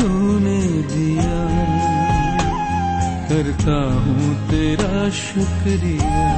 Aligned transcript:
तूने 0.00 0.60
दिया। 0.68 1.38
करता 3.28 3.94
हूँ 3.94 4.48
तेरा 4.50 5.10
शुक्रिया। 5.10 6.28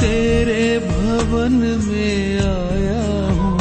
तेरे 0.00 0.78
भवन 0.78 1.52
में 1.84 2.38
आया 2.40 3.32
हूँ। 3.32 3.58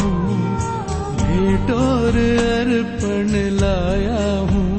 भेंट 1.16 1.72
और 1.72 2.14
अर्पण 2.58 3.34
लाया 3.62 4.40
हूँ। 4.40 4.78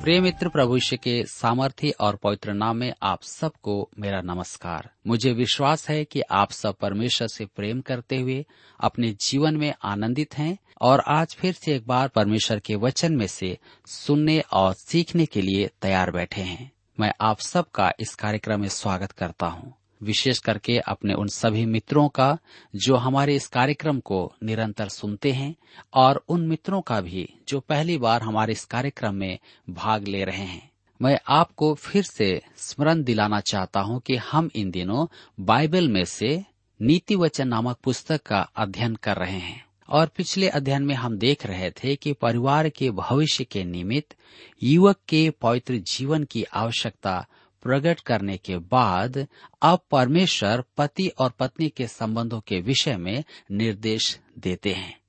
प्रिय 0.07 0.21
मित्र 0.21 0.49
प्रभु 0.49 0.79
के 0.93 1.23
सामर्थ्य 1.23 1.89
और 1.89 2.15
पवित्र 2.15 2.53
नाम 2.53 2.77
में 2.77 2.93
आप 3.03 3.23
सबको 3.23 3.89
मेरा 3.99 4.21
नमस्कार। 4.21 4.89
मुझे 5.07 5.31
विश्वास 5.31 5.89
है 5.89 6.05
कि 6.05 6.21
आप 6.21 6.51
सब 6.51 6.75
परमेश्वर 6.75 7.27
से 7.27 7.45
प्रेम 7.45 7.81
करते 7.81 8.17
हुए 8.17 8.45
अपने 8.79 9.11
जीवन 9.21 9.57
में 9.57 9.73
आनंदित 9.83 10.37
हैं 10.37 10.57
और 10.81 10.99
आज 10.99 11.35
फिर 11.35 11.53
से 11.53 11.75
एक 11.75 11.87
बार 11.87 12.07
परमेश्वर 12.07 12.59
के 12.59 12.75
वचन 12.75 13.13
में 13.13 13.27
से 13.27 13.57
सुनने 13.85 14.39
और 14.39 14.73
सीखने 14.73 15.25
के 15.25 15.41
लिए 15.41 15.69
तैयार 15.81 16.11
बैठे 16.11 16.41
हैं। 16.41 16.71
मैं 16.99 17.13
आप 17.21 17.39
सबका 17.39 17.93
इस 17.99 18.15
कार्यक्रम 18.15 18.61
में 18.61 18.69
स्वागत 18.69 19.11
करता 19.11 19.47
हूँ। 19.47 19.73
विशेष 20.03 20.39
करके 20.39 20.79
अपने 20.79 21.13
उन 21.13 21.27
सभी 21.27 21.65
मित्रों 21.65 22.09
का, 22.09 22.37
जो 22.75 22.95
हमारे 22.95 23.35
इस 23.35 23.47
कार्यक्रम 23.47 23.99
को 23.99 24.33
निरंतर 24.43 24.89
सुनते 24.89 25.31
हैं, 25.31 25.55
और 25.93 26.23
उन 26.29 26.47
मित्रों 26.47 26.81
का 26.81 27.01
भी, 27.01 27.33
जो 27.47 27.59
पहली 27.59 27.97
बार 27.97 28.21
हमारे 28.21 28.53
इस 28.53 28.65
कार्यक्रम 28.65 29.15
में 29.15 29.39
भाग 29.69 30.07
ले 30.07 30.23
रहे 30.23 30.45
हैं। 30.45 30.71
मैं 31.01 31.19
आपको 31.27 31.73
फिर 31.73 32.03
से 32.03 32.41
स्मरण 32.57 33.03
दिलाना 33.03 33.39
चाहता 33.39 33.79
हूँ 33.79 33.99
कि 33.99 34.15
हम 34.15 34.49
इन 34.55 34.71
दिनों 34.71 35.07
बाइबल 35.39 35.87
में 35.87 36.05
से 36.05 36.43
नीति 36.81 37.15
वचन 37.15 37.47
नामक 37.47 37.77
पुस्तक 37.83 38.23
का 38.23 38.49
अध्ययन 38.55 38.95
कर 38.95 39.15
रहे 39.15 39.37
हैं। 39.37 39.67
और 39.89 40.07
पिछले 40.07 40.49
अध्ययन 40.49 40.83
में 40.83 40.95
हम 40.95 41.17
देख 41.17 41.45
रहे 41.45 41.71
थे 41.71 41.95
कि 41.95 42.13
परिवार 42.13 42.69
के 42.69 42.91
भविष्य 42.91 43.43
के 43.43 43.63
निमित्त 43.63 44.15
युवक 44.63 44.97
के 45.09 45.29
पवित्र 45.29 45.77
जीवन 45.77 46.23
की 46.23 46.43
आवश्यकता 46.43 47.27
प्रकट 47.61 47.99
करने 47.99 48.37
के 48.37 48.57
बाद 48.57 49.27
अब 49.61 49.79
परमेश्वर 49.91 50.63
पति 50.77 51.07
और 51.07 51.29
पत्नी 51.29 51.69
के 51.69 51.87
संबंधों 51.87 52.39
के 52.39 52.61
विषय 52.61 52.97
में 52.97 53.23
निर्देश 53.51 54.19
देते 54.37 54.73
हैं। 54.73 54.99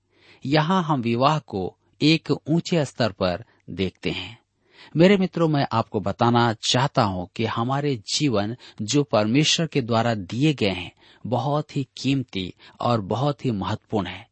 यहाँ 0.47 0.83
हम 0.83 1.01
विवाह 1.01 1.39
को 1.39 1.77
एक 2.03 2.31
ऊँचे 2.31 2.85
स्तर 2.85 3.13
पर 3.13 3.45
देखते 3.71 4.11
हैं। 4.11 4.39
मेरे 4.97 5.17
मित्रों, 5.17 5.49
मैं 5.49 5.67
आपको 5.73 6.01
बताना 6.01 6.53
चाहता 6.53 7.03
हूँ 7.03 7.29
कि 7.37 7.45
हमारे 7.45 7.97
जीवन 7.97 8.57
जो 8.83 9.03
परमेश्वर 9.03 9.67
के 9.67 9.83
द्वारा 9.83 10.15
दिए 10.15 10.55
गए 10.55 10.71
हैं, 10.71 10.93
बहुत 11.27 11.77
ही 11.77 11.89
कीमती 11.97 12.55
और 12.81 13.01
बहुत 13.01 13.45
ही 13.45 13.51
महत्वपूर्ण 13.51 14.07
है। 14.07 14.28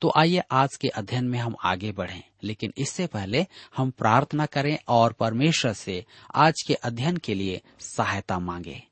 तो 0.00 0.12
आइए 0.16 0.42
आज 0.50 0.76
के 0.76 0.88
अध्ययन 0.88 1.24
में 1.24 1.38
हम 1.38 1.56
आगे 1.64 1.92
बढ़ें। 1.92 2.22
लेकिन 2.44 2.72
इससे 2.78 3.06
पहले 3.06 3.46
हम 3.76 3.90
प्रार्थना 3.90 4.46
करें 4.46 4.78
और 4.88 5.12
परमेश्वर 5.12 5.72
से 5.72 6.04
आज 6.34 6.62
के 6.66 6.74
अध्ययन 6.74 7.16
के 7.16 7.34
लिए 7.34 7.60
सहायता 7.80 8.38
मांगे। 8.38 8.82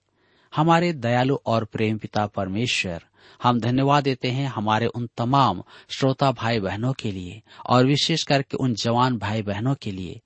हमारे 0.57 0.93
दयालु 0.93 1.37
और 1.47 1.65
प्रेम 1.65 1.99
पिता 1.99 2.27
परमेश्वर, 2.27 3.05
हम 3.43 3.61
धन्यवाद 3.61 4.05
देते 4.05 4.29
हैं 4.29 4.49
हमारे 4.49 4.87
उन 4.87 5.09
तमाम 5.17 5.63
श्रोता 5.89 6.33
भाई 6.33 6.61
बहनों 6.61 6.93
के 6.93 7.13
लिए 7.13 7.43
और 7.67 7.87
विशेष 7.87 8.23
करके 8.23 8.57
उन 8.57 8.75
जवान 8.75 9.19
भाई 9.19 9.43
बहनों 9.43 9.75
के 9.75 9.91
लिए, 9.91 10.21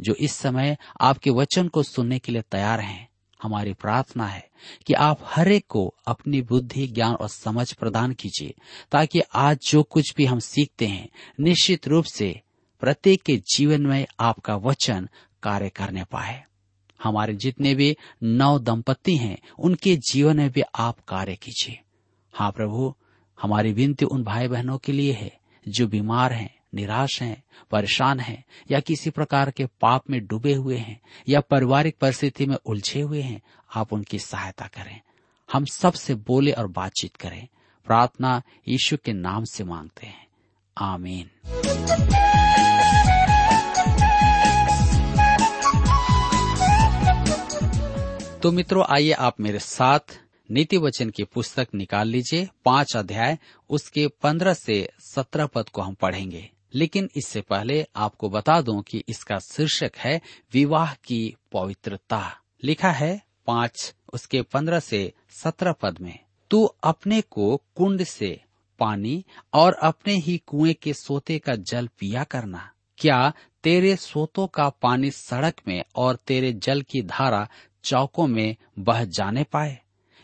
जो 0.00 0.14
इस 0.14 0.32
समय 0.32 0.76
आपके 1.00 1.30
वचन 1.30 1.68
को 1.68 1.82
सुनने 1.82 2.18
के 2.18 2.32
लिए 2.32 2.42
तैयार 2.42 2.80
हैं। 2.80 3.08
हमारी 3.42 3.72
प्रार्थना 3.72 4.26
है 4.26 4.48
कि 4.86 4.92
आप 4.92 5.18
हर 5.22 5.48
एक 5.48 5.66
को 5.68 5.94
अपनी 6.06 6.42
बुद्धि, 6.42 6.86
ज्ञान 6.86 7.14
और 7.14 7.28
समझ 7.28 7.72
प्रदान 7.72 8.12
कीजिए, 8.12 8.54
ताकि 8.92 9.20
आज 9.34 9.58
जो 9.70 9.82
कुछ 9.82 10.14
भी 10.16 10.24
हम 10.24 10.38
सीखते 10.38 10.86
हैं, 10.86 11.08
निश्चित 11.40 11.88
रूप 11.88 12.04
से 12.04 12.40
प्रत्येक 12.80 13.22
के 13.22 13.36
जीवन 13.36 13.86
में 13.86 14.06
आपका 14.20 14.56
वचन 14.56 15.08
कार्य 15.42 15.68
करने 15.68 16.04
पाए। 16.04 16.44
हमारे 17.02 17.34
जितने 17.34 17.74
भी 17.74 17.96
नव 18.22 18.58
दंपति 18.58 19.16
हैं, 19.16 19.38
उनके 19.58 19.96
जीवन 19.96 20.36
में 20.36 20.50
भी 20.50 20.62
आप 20.74 20.96
कार्य 21.08 21.36
कीजिए। 21.36 21.80
हाँ 22.34 22.52
प्रभु, 22.52 22.94
हमारी 23.42 23.72
विनती 23.72 24.04
उन 24.04 24.24
भाई 24.24 24.48
बहनों 24.48 24.78
के 24.78 24.92
लिए 24.92 25.12
है, 25.12 25.38
जो 25.68 25.86
बीमार 25.86 26.32
हैं 26.32 26.55
निराश 26.74 27.22
हैं, 27.22 27.44
परेशान 27.70 28.20
हैं, 28.20 28.44
या 28.70 28.80
किसी 28.80 29.10
प्रकार 29.10 29.50
के 29.50 29.66
पाप 29.66 30.10
में 30.10 30.26
डूबे 30.26 30.54
हुए 30.54 30.76
हैं, 30.76 31.00
या 31.28 31.40
पारिवारिक 31.40 31.96
परिस्थिति 32.00 32.46
में 32.46 32.56
उलझे 32.66 33.00
हुए 33.00 33.22
हैं, 33.22 33.40
आप 33.74 33.92
उनकी 33.92 34.18
सहायता 34.18 34.66
करें। 34.66 35.00
हम 35.52 35.64
सबसे 35.64 36.14
बोले 36.14 36.52
और 36.52 36.66
बातचीत 36.66 37.16
करें। 37.16 37.48
प्रार्थना 37.86 38.42
यीशु 38.68 38.96
के 38.96 39.12
नाम 39.12 39.44
से 39.44 39.64
मांगते 39.64 40.06
हैं। 40.06 40.26
आमीन। 40.78 41.30
तो 48.42 48.52
मित्रों, 48.52 48.84
आइए 48.90 49.12
आप 49.12 49.40
मेरे 49.40 49.58
साथ 49.58 50.20
नीति 50.50 50.76
वचन 50.76 51.10
की 51.10 51.24
पुस्तक 51.24 51.68
निकाल 51.74 52.08
लीजिए, 52.08 52.48
पाँच 52.64 52.96
अध्याय, 52.96 53.38
उसके 53.70 54.08
पंद्रह 54.08 54.54
से 54.54 54.90
सत्रह 55.00 55.46
पद 55.46 55.68
को 55.68 55.82
हम 55.82 55.94
पढ़ेंगे। 55.94 56.50
लेकिन 56.76 57.10
इससे 57.16 57.40
पहले 57.40 57.86
आपको 57.96 58.28
बता 58.28 58.60
दूँ 58.60 58.82
कि 58.82 59.04
इसका 59.08 59.38
शीर्षक 59.38 59.92
है 59.96 60.20
विवाह 60.52 60.94
की 60.94 61.36
पवित्रता। 61.52 62.40
लिखा 62.64 62.90
है 62.90 63.20
पाँच, 63.46 63.94
उसके 64.14 64.42
पंद्रह 64.42 64.80
से 64.80 65.12
सत्रह 65.30 65.72
पद 65.72 65.98
में। 66.00 66.18
तू 66.50 66.64
अपने 66.64 67.20
को 67.20 67.56
कुंड 67.56 68.04
से 68.04 68.40
पानी 68.78 69.24
और 69.52 69.72
अपने 69.72 70.14
ही 70.14 70.42
कुएँ 70.46 70.72
के 70.72 70.92
सोते 70.92 71.38
का 71.38 71.54
जल 71.54 71.86
पिया 71.86 72.24
करना। 72.24 72.70
क्या 72.98 73.32
तेरे 73.62 73.96
सोतों 73.96 74.46
का 74.46 74.68
पानी 74.68 75.10
सड़क 75.10 75.60
में 75.68 75.84
और 75.96 76.16
तेरे 76.16 76.52
जल 76.52 76.82
की 76.82 77.02
धारा 77.02 77.48
चौकों 77.84 78.26
में 78.26 78.56
बह 78.78 79.04
जाने 79.04 79.44
पाए? 79.44 79.78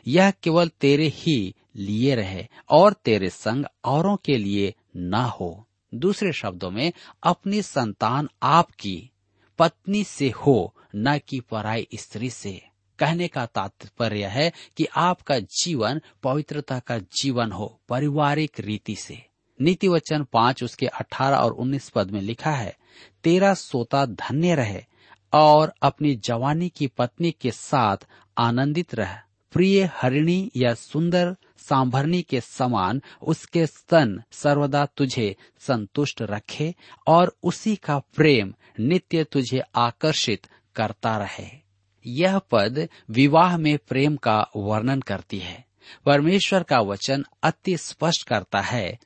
यह 0.06 0.31
केवल 0.31 0.69
तेरे 0.69 1.08
ही 1.08 1.55
लिए 1.76 2.14
रहे 2.14 2.48
और 2.69 2.93
तेरे 2.93 3.31
संग 3.31 3.64
औरों 3.84 4.16
के 4.16 4.37
लिए 4.38 4.75
न 4.96 5.14
हो। 5.14 5.66
दूसरे 5.94 6.33
शब्दों 6.33 6.71
में, 6.71 6.93
अपनी 7.23 7.62
संतान 7.62 8.29
आपकी, 8.43 9.11
पत्नी 9.59 10.05
से 10.05 10.31
हो, 10.31 10.75
न 10.97 11.19
कि 11.19 11.41
पराई 11.41 11.89
स्त्री 11.94 12.31
से। 12.31 12.62
कहने 12.99 13.29
का 13.29 13.47
तात्पर्य 13.47 14.25
है 14.25 14.53
कि 14.77 14.85
आपका 14.85 15.39
जीवन 15.39 16.00
पवित्रता 16.23 16.79
का 16.79 16.99
जीवन 16.99 17.53
हो, 17.53 17.81
पारिवारिक 17.89 18.61
रीति 18.61 18.97
से। 18.97 19.23
नीति 19.61 19.89
वचन 19.89 20.27
पाँच, 20.33 20.65
उसके 20.65 20.87
अठारह 20.87 21.37
और 21.37 21.53
उन्नीस 21.53 21.89
पद 21.89 22.11
में 22.11 22.21
लिखा 22.21 22.50
है, 22.50 22.79
तेरा 23.25 23.55
सोता 23.55 24.06
धन्य 24.06 24.55
रहे 24.55 24.85
और 25.33 25.75
अपनी 25.83 26.17
जवानी 26.17 26.69
की 26.69 26.87
पत्नी 26.87 27.31
के 27.31 27.50
साथ 27.50 27.97
आनंदित 28.39 28.94
रह। 28.94 29.19
प्रिय 29.53 29.91
हरिणी 29.94 30.50
या 30.56 30.75
सुंदर 30.75 31.37
सांभरनी 31.69 32.23
के 32.23 32.41
समान 32.41 33.03
उसके 33.23 33.67
स्तन 33.67 34.23
सर्वदा 34.32 34.87
तुझे 34.87 35.37
संतुष्ट 35.59 36.23
रखे 36.23 36.75
और 37.06 37.37
उसी 37.43 37.76
का 37.76 37.99
प्रेम 37.99 38.55
नित्य 38.81 39.25
तुझे 39.25 39.62
आकर्षित 39.75 40.47
करता 40.76 41.17
रहे। 41.17 41.62
यह 42.06 42.38
पद 42.38 42.88
विवाह 43.11 43.56
में 43.56 43.79
प्रेम 43.79 44.17
का 44.17 44.47
वर्णन 44.56 45.00
करती 45.00 45.38
है। 45.38 45.64
परमेश्वर 46.06 46.62
का 46.62 46.81
वचन 46.81 47.25
अति 47.43 47.76
स्पष्ट 47.76 48.29
करता 48.29 48.61
है 48.61 48.99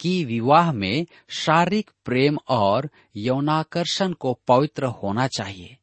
कि 0.00 0.24
विवाह 0.24 0.72
में 0.72 1.06
शारीरिक 1.28 1.90
प्रेम 2.04 2.38
और 2.48 2.90
यौनाकर्षण 3.16 4.12
को 4.12 4.40
पवित्र 4.48 4.84
होना 4.84 5.26
चाहिए 5.26 5.76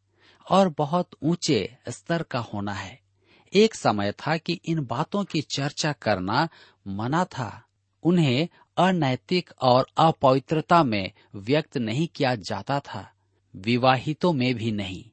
और 0.52 0.74
बहुत 0.78 1.10
ऊँचे 1.24 1.78
स्तर 1.90 2.24
का 2.24 2.40
होना 2.40 2.74
है। 2.74 3.09
एक 3.54 3.76
समय 3.76 4.12
था 4.12 4.38
कि 4.38 4.60
इन 4.66 4.86
बातों 4.86 5.24
की 5.24 5.42
चर्चा 5.42 5.92
करना 5.92 6.50
मना 6.88 7.26
था। 7.26 7.66
उन्हें 8.04 8.48
अनैतिक 8.78 9.50
और 9.62 9.88
अपवित्रता 9.98 10.84
में 10.84 11.12
व्यक्त 11.36 11.78
नहीं 11.78 12.08
किया 12.08 12.36
जाता 12.36 12.80
था। 12.80 13.12
विवाहितों 13.56 14.34
में 14.34 14.56
भी 14.56 14.72
नहीं। 14.72 15.06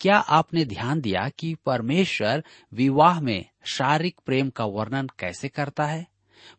क्या 0.00 0.16
आपने 0.16 0.64
ध्यान 0.64 1.00
दिया 1.00 1.28
कि 1.28 1.54
परमेश्वर 1.54 2.44
विवाह 2.72 3.20
में 3.20 3.44
शारीरिक 3.64 4.20
प्रेम 4.26 4.50
का 4.50 4.64
वर्णन 4.64 5.08
कैसे 5.18 5.48
करता 5.48 5.84
है? 5.84 6.06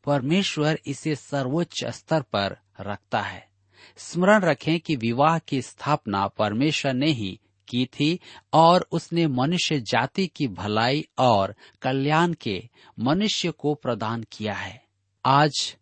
परमेश्वर 0.05 0.79
इसे 0.85 1.15
सर्वोच्च 1.15 1.85
स्तर 1.85 2.21
पर 2.21 2.57
रखता 2.81 3.21
है। 3.21 3.49
स्मरण 3.97 4.39
रखें 4.39 4.79
कि 4.79 4.95
विवाह 4.95 5.39
की 5.39 5.61
स्थापना 5.61 6.27
परमेश्वर 6.27 6.93
ने 6.93 7.11
ही 7.11 7.39
की 7.67 7.85
थी 7.85 8.19
और 8.53 8.87
उसने 8.91 9.27
मनुष्य 9.27 9.79
जाति 9.79 10.27
की 10.27 10.47
भलाई 10.47 11.07
और 11.17 11.55
कल्याण 11.81 12.33
के 12.33 12.69
मनुष्य 12.99 13.51
को 13.51 13.75
प्रदान 13.75 14.25
किया 14.31 14.53
है। 14.53 14.83
आज 15.25 15.75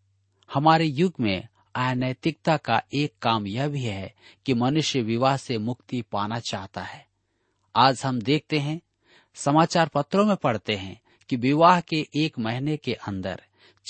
हमारे 0.53 0.85
युग 0.85 1.13
में 1.19 1.47
अनैतिकता 1.75 2.57
का 2.57 2.83
एक 2.94 3.13
काम 3.21 3.47
यह 3.47 3.68
भी 3.68 3.81
है 3.81 4.13
कि 4.45 4.53
मनुष्य 4.53 5.01
विवाह 5.01 5.38
से 5.38 5.57
मुक्ति 5.57 6.01
पाना 6.01 6.39
चाहता 6.39 6.81
है। 6.81 7.07
आज 7.75 8.01
हम 8.06 8.21
देखते 8.21 8.59
हैं, 8.59 8.81
समाचार 9.33 9.88
पत्रों 9.88 10.25
में 10.25 10.36
पढ़ते 10.36 10.74
हैं 10.74 11.01
कि 11.29 11.36
विवाह 11.36 11.81
के 11.81 12.07
एक 12.15 12.39
महीने 12.39 12.77
के 12.77 12.94
अंदर, 12.94 13.41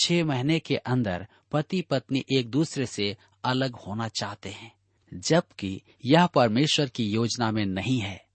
छह 0.04 0.26
महीने 0.26 0.60
के 0.60 0.76
अंदर 0.76 1.28
पति 1.52 1.82
पत्नी 1.82 2.26
एक 2.38 2.50
दूसरे 2.50 2.86
से 2.86 3.18
अलग 3.44 3.76
होना 3.76 4.08
चाहते 4.08 4.50
हैं। 4.50 4.76
जबकि 5.14 5.82
यह 6.06 6.26
परमेश्वर 6.26 6.90
की 6.90 7.10
योजना 7.10 7.52
में 7.52 7.66
नहीं 7.66 8.00
है। 8.00 8.26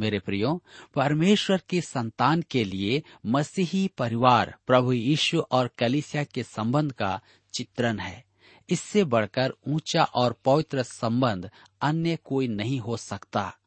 मेरे 0.00 0.18
प्रियो, 0.18 0.62
परमेश्वर 0.94 1.62
की 1.68 1.80
संतान 1.80 2.42
के 2.42 2.64
लिए 2.64 3.02
मसीही 3.26 3.90
परिवार 3.98 4.54
प्रभु 4.66 4.92
यीशु 4.92 5.40
और 5.40 5.70
कलिसिया 5.78 6.24
के 6.24 6.42
संबंध 6.42 6.92
का 6.92 7.20
चित्रण 7.54 7.98
है। 7.98 8.24
इससे 8.70 9.04
बढ़कर 9.04 9.52
ऊँचा 9.68 10.04
और 10.04 10.40
पवित्र 10.44 10.82
संबंध 10.82 11.50
अन्य 11.80 12.18
कोई 12.24 12.48
नहीं 12.48 12.78
हो 12.78 12.96
सकता। 12.96 13.58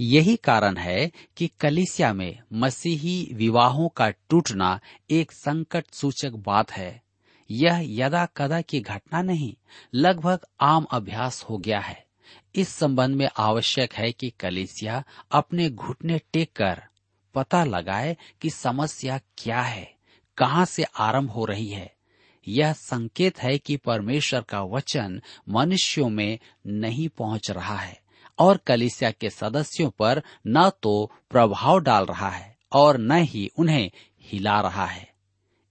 यही 0.00 0.36
कारण 0.36 0.76
है 0.76 1.12
कि 1.36 1.50
कलिसिया 1.60 2.12
में 2.12 2.38
मसीही 2.52 3.30
विवाहों 3.32 3.88
का 3.88 4.10
टूटना 4.10 4.80
एक 5.10 5.32
संकट 5.32 5.84
सूचक 5.92 6.30
बात 6.30 6.72
है। 6.72 7.02
यह 7.50 7.80
यदा 7.84 8.24
कदा 8.26 8.60
की 8.60 8.80
घटना 8.80 9.22
नहीं, 9.22 9.54
लगभग 9.94 10.46
आम 10.60 10.84
अभ्यास 10.84 11.42
हो 11.50 11.58
गया 11.58 11.80
है। 11.80 12.04
इस 12.54 12.68
संबंध 12.68 13.16
में 13.16 13.28
आवश्यक 13.36 13.94
है 13.94 14.10
कि 14.12 14.30
कलिसिया 14.30 15.02
अपने 15.32 15.68
घुटने 15.70 16.18
टेक 16.32 16.52
कर 16.52 16.82
पता 17.34 17.64
लगाए 17.64 18.16
कि 18.40 18.50
समस्या 18.50 19.18
क्या 19.38 19.60
है, 19.60 19.94
कहाँ 20.38 20.64
से 20.64 20.82
आरंभ 20.82 21.30
हो 21.30 21.44
रही 21.44 21.68
है। 21.68 21.94
यह 22.46 22.72
संकेत 22.72 23.38
है 23.38 23.58
कि 23.58 23.76
परमेश्वर 23.76 24.40
का 24.40 24.62
वचन 24.62 25.20
मनुष्यों 25.48 26.08
में 26.08 26.38
नहीं 26.66 27.08
पहुँच 27.08 27.50
रहा 27.50 27.76
है 27.76 28.00
और 28.38 28.56
कलिसिया 28.56 29.10
के 29.10 29.30
सदस्यों 29.30 29.90
पर 29.90 30.22
न 30.46 30.70
तो 30.82 31.10
प्रभाव 31.30 31.80
डाल 31.80 32.04
रहा 32.04 32.30
है 32.30 32.56
और 32.72 32.98
न 32.98 33.12
ही 33.12 33.50
उन्हें 33.58 33.90
हिला 34.22 34.60
रहा 34.60 34.86
है। 34.86 35.08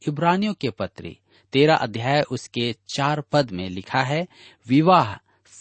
इब्रानियों 0.08 0.54
के 0.54 0.70
पत्री 0.70 1.18
तेरा 1.54 1.76
अध्याय 1.76 2.22
उसके 2.22 2.76
चार 2.96 3.22
पद 3.22 3.52
में 3.52 3.70
लिखा 3.70 4.02
है, 4.02 4.28
विवाह 4.68 5.16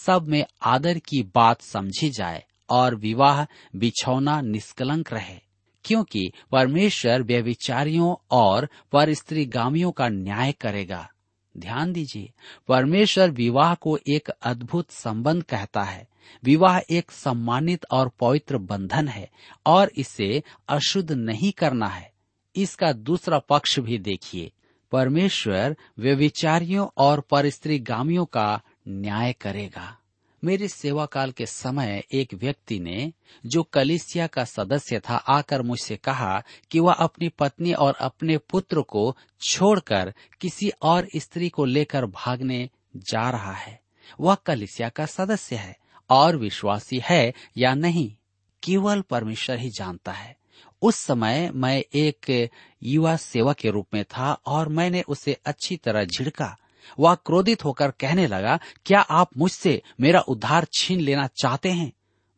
सब 0.07 0.26
में 0.28 0.45
आदर 0.62 0.99
की 0.99 1.23
बात 1.35 1.62
समझी 1.62 2.11
जाए 2.11 2.45
और 2.71 2.95
विवाह 2.95 3.47
बिछौना 3.76 4.40
निष्कलंक 4.40 5.12
रहे, 5.12 5.38
क्योंकि 5.85 6.30
परमेश्वर 6.52 7.23
व्यविचारियों 7.23 8.14
और 8.30 8.68
पर 8.92 9.14
गामियों 9.33 9.92
का 9.92 10.09
न्याय 10.09 10.52
करेगा। 10.52 11.11
ध्यान 11.57 11.92
दीजिए, 11.92 12.33
परमेश्वर 12.68 13.30
विवाह 13.30 13.75
को 13.75 13.99
एक 14.09 14.28
अद्भुत 14.28 14.90
संबंध 14.90 15.42
कहता 15.42 15.83
है। 15.83 16.09
विवाह 16.45 16.78
एक 16.90 17.11
सम्मानित 17.11 17.87
और 17.90 18.11
पवित्र 18.21 18.59
बंधन 18.59 19.09
है 19.09 19.30
और 19.66 19.90
इसे 19.97 20.42
अशुद्ध 20.68 21.12
नहीं 21.12 21.52
करना 21.52 21.87
है। 21.87 22.12
इसका 22.57 22.92
दूसरा 22.92 23.38
पक्ष 23.38 23.78
भी 23.78 23.99
देखिए 23.99 24.52
परमेश्वर 24.92 25.76
व्यविचारियों 25.99 26.88
और 26.97 27.25
गामियों 27.66 28.25
का 28.25 28.61
न्याय 28.88 29.33
करेगा। 29.33 29.99
मेरे 30.45 30.68
सेवा 30.68 31.07
काल 31.07 31.30
के 31.30 31.47
समय 31.47 32.04
एक 32.12 32.35
व्यक्ति 32.35 32.80
ने, 32.80 33.12
जो 33.47 33.62
कलिसिया 33.62 34.26
का 34.26 34.45
सदस्य 34.45 35.00
था, 35.00 35.16
आकर 35.16 35.62
मुझसे 35.62 35.97
कहा 35.97 36.42
कि 36.71 36.80
वह 36.80 36.92
अपनी 36.92 37.28
पत्नी 37.28 37.73
और 37.73 37.95
अपने 37.95 38.38
पुत्र 38.38 38.80
को 38.80 39.16
छोड़कर 39.40 40.14
किसी 40.40 40.71
और 40.83 41.09
स्त्री 41.16 41.49
को 41.49 41.64
लेकर 41.64 42.07
भागने 42.07 42.71
जा 42.97 43.30
रहा 43.30 43.52
है। 43.52 43.80
वह 44.21 44.35
कलिसिया 44.35 44.88
का 44.88 45.07
सदस्य 45.07 45.57
है 45.57 45.76
और 46.11 46.37
विश्वासी 46.37 47.02
है 47.04 47.33
या 47.57 47.75
नहीं, 47.75 48.16
केवल 48.62 49.00
परमेश्वर 49.00 49.59
ही 49.59 49.71
जानता 49.71 50.12
है। 50.12 50.38
उस 50.82 50.97
समय 50.97 51.50
मैं 51.54 51.78
एक 51.94 52.50
युवा 52.82 53.16
सेवा 53.16 53.52
के 53.52 53.70
रूप 53.70 53.87
में 53.94 54.04
था 54.04 54.32
और 54.47 54.68
मैंने 54.68 55.02
उसे 55.08 55.37
अच्छी 55.47 55.76
तरह 55.76 56.04
झिड़का। 56.04 56.56
वह 57.00 57.14
क्रोधित 57.14 57.64
होकर 57.64 57.90
कहने 57.90 58.26
लगा, 58.26 58.58
क्या 58.87 59.00
आप 59.00 59.30
मुझसे 59.37 59.82
मेरा 60.00 60.20
उद्धार 60.20 60.66
छीन 60.78 61.00
लेना 61.00 61.26
चाहते 61.42 61.73
हैं? 61.73 61.92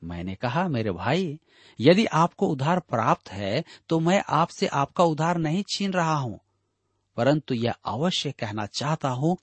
मैंने 0.05 0.35
कहा, 0.35 0.69
मेरे 0.69 0.91
भाई, 0.91 1.39
यदि 1.81 2.07
आपको 2.07 2.49
उधार 2.49 2.79
प्राप्त 2.81 3.31
है 3.33 3.65
तो 3.89 4.01
मैं 4.01 4.23
आपसे 4.29 4.67
आपका 4.67 5.05
उधार 5.05 5.37
नहीं 5.37 5.65
छीन 5.69 5.93
रहा 5.93 6.15
हूँ। 6.15 6.41
परंतु 7.17 7.55
यह 7.55 7.75
अवश्य 7.85 8.31
कहना 8.31 8.67
चाहता 8.67 9.09
हूँ 9.09 9.37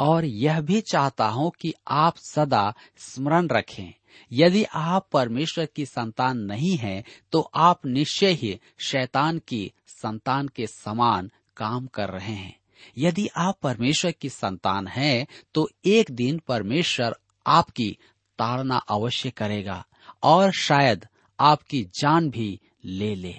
और 0.00 0.24
यह 0.24 0.60
भी 0.60 0.80
चाहता 0.80 1.28
हूँ 1.28 1.52
कि 1.60 1.74
आप 1.88 2.16
सदा 2.16 2.74
स्मरण 2.98 3.48
रखें। 3.48 3.94
यदि 4.32 4.64
आप 4.64 5.08
परमेश्वर 5.12 5.66
की 5.66 5.86
संतान 5.86 6.38
नहीं 6.38 6.76
हैं, 6.76 7.04
तो 7.32 7.40
आप 7.54 7.86
निश्चय 7.86 8.32
ही 8.32 8.60
शैतान 8.78 9.38
की 9.38 9.72
संतान 9.86 10.48
के 10.48 10.66
समान 10.66 11.30
काम 11.56 11.86
कर 11.86 12.08
रहे 12.08 12.34
हैं। 12.34 12.58
यदि 12.98 13.28
आप 13.36 13.58
परमेश्वर 13.62 14.12
की 14.12 14.28
संतान 14.28 14.86
हैं, 14.86 15.26
तो 15.54 15.70
एक 15.84 16.10
दिन 16.10 16.38
परमेश्वर 16.38 17.16
आपकी 17.46 17.98
ताड़ना 18.38 18.76
अवश्य 18.76 19.30
करेगा 19.30 19.86
और 20.22 20.52
शायद 20.52 21.06
आपकी 21.40 21.84
जान 21.84 22.30
भी 22.30 22.60
ले 22.84 23.14
ले। 23.14 23.34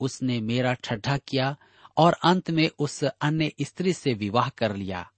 उसने 0.00 0.40
मेरा 0.40 0.74
ठड्ढा 0.74 1.16
किया 1.16 1.56
और 1.96 2.12
अंत 2.12 2.50
में 2.50 2.70
उस 2.78 3.04
अन्य 3.04 3.52
स्त्री 3.62 3.92
से 3.92 4.14
विवाह 4.14 4.48
कर 4.48 4.76
लिया। 4.76 5.10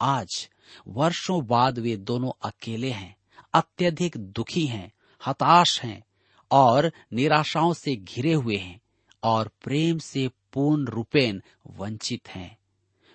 आज 0.00 0.48
वर्षों 0.88 1.46
बाद 1.46 1.78
वे 1.78 1.96
दोनों 1.96 2.30
अकेले 2.42 2.90
हैं। 2.90 3.16
अत्यधिक 3.54 4.16
दुखी 4.16 4.66
हैं, 4.66 4.92
हताश 5.26 5.82
हैं 5.82 6.04
और 6.50 6.92
निराशाओं 7.12 7.72
से 7.72 7.96
घिरे 7.96 8.32
हुए 8.32 8.56
हैं 8.56 8.80
और 9.22 9.50
प्रेम 9.64 9.98
से 9.98 10.30
पूर्ण 10.52 10.84
रूपेण 10.84 11.40
वंचित 11.66 12.28
हैं। 12.28 12.58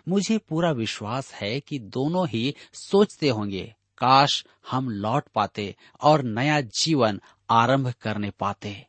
मुझे 0.07 0.37
पूरा 0.37 0.71
विश्वास 0.71 1.33
है 1.33 1.59
कि 1.59 1.79
दोनों 1.79 2.27
ही 2.27 2.55
सोचते 2.73 3.29
होंगे, 3.29 3.75
काश 3.97 4.45
हम 4.71 4.89
लौट 4.89 5.23
पाते 5.35 5.75
और 6.01 6.23
नया 6.23 6.61
जीवन 6.61 7.21
आरंभ 7.49 7.93
करने 8.01 8.31
पाते। 8.31 8.85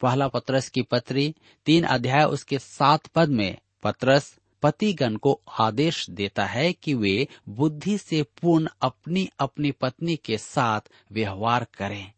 पहला 0.00 0.28
पत्रस 0.28 0.68
की 0.68 0.82
पत्री, 0.82 1.34
तीन 1.66 1.84
अध्याय 1.84 2.24
उसके 2.24 2.58
सात 2.58 3.06
पद 3.06 3.28
में, 3.28 3.58
पत्रस 3.82 4.38
पतिगण 4.64 5.16
को 5.16 5.40
आदेश 5.60 6.10
देता 6.10 6.46
है 6.46 6.72
कि 6.72 6.94
वे 6.94 7.28
बुद्धि 7.48 7.98
से 7.98 8.22
पूर्ण 8.22 8.68
अपनी 8.82 9.30
अपनी 9.38 9.70
पत्नी 9.70 10.16
के 10.16 10.38
साथ 10.38 10.80
व्यवहार 11.12 11.66
करें। 11.74 12.12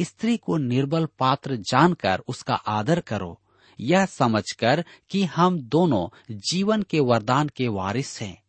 स्त्री 0.00 0.36
को 0.36 0.56
निर्बल 0.56 1.08
पात्र 1.18 1.56
जानकर 1.56 2.18
उसका 2.28 2.54
आदर 2.54 3.00
करो। 3.00 3.40
यह 3.80 4.06
समझकर 4.06 4.84
कि 5.10 5.24
हम 5.24 5.60
दोनों 5.60 6.36
जीवन 6.36 6.82
के 6.82 7.00
वरदान 7.00 7.48
के 7.48 7.68
वारिस 7.68 8.20
हैं। 8.20 8.42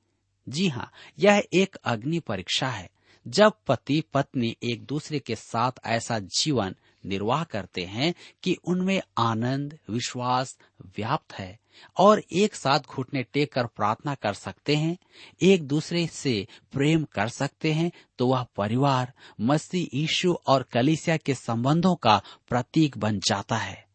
जी 0.50 0.68
हाँ 0.68 0.92
यह 1.20 1.44
एक 1.54 1.76
अग्नि 1.76 2.20
परीक्षा 2.20 2.70
है। 2.70 2.90
जब 3.28 3.54
पति 3.68 4.04
पत्नी 4.14 4.58
एक 4.64 4.86
दूसरे 4.86 5.20
के 5.20 5.36
साथ 5.36 5.72
ऐसा 5.86 6.20
जीवन 6.20 6.76
निर्वाह 7.06 7.44
करते 7.44 7.82
हैं 7.82 8.14
कि 8.44 8.58
उनमें 8.66 9.02
आनंद, 9.18 9.80
विश्वास 9.90 10.58
व्याप्त 10.82 11.34
है 11.34 11.59
और 11.98 12.22
एक 12.32 12.56
साथ 12.56 12.80
घुटने 12.90 13.24
टेक 13.24 13.52
कर 13.54 13.66
प्रार्थना 13.68 14.16
कर 14.16 14.34
सकते 14.34 14.76
हैं, 14.76 14.98
एक 15.42 15.64
दूसरे 15.64 16.06
से 16.08 16.48
प्रेम 16.72 17.04
कर 17.14 17.28
सकते 17.30 17.74
हैं 17.74 17.92
तो 18.20 18.28
वह 18.28 18.46
परिवार, 18.58 19.14
मसीह 19.42 19.98
यीशु 19.98 20.34
और 20.48 20.64
कलिसिया 20.64 21.18
के 21.18 21.34
संबंधों 21.34 21.96
का 21.96 22.22
प्रतीक 22.50 22.98
बन 22.98 23.20
जाता 23.20 23.58
है। 23.58 23.86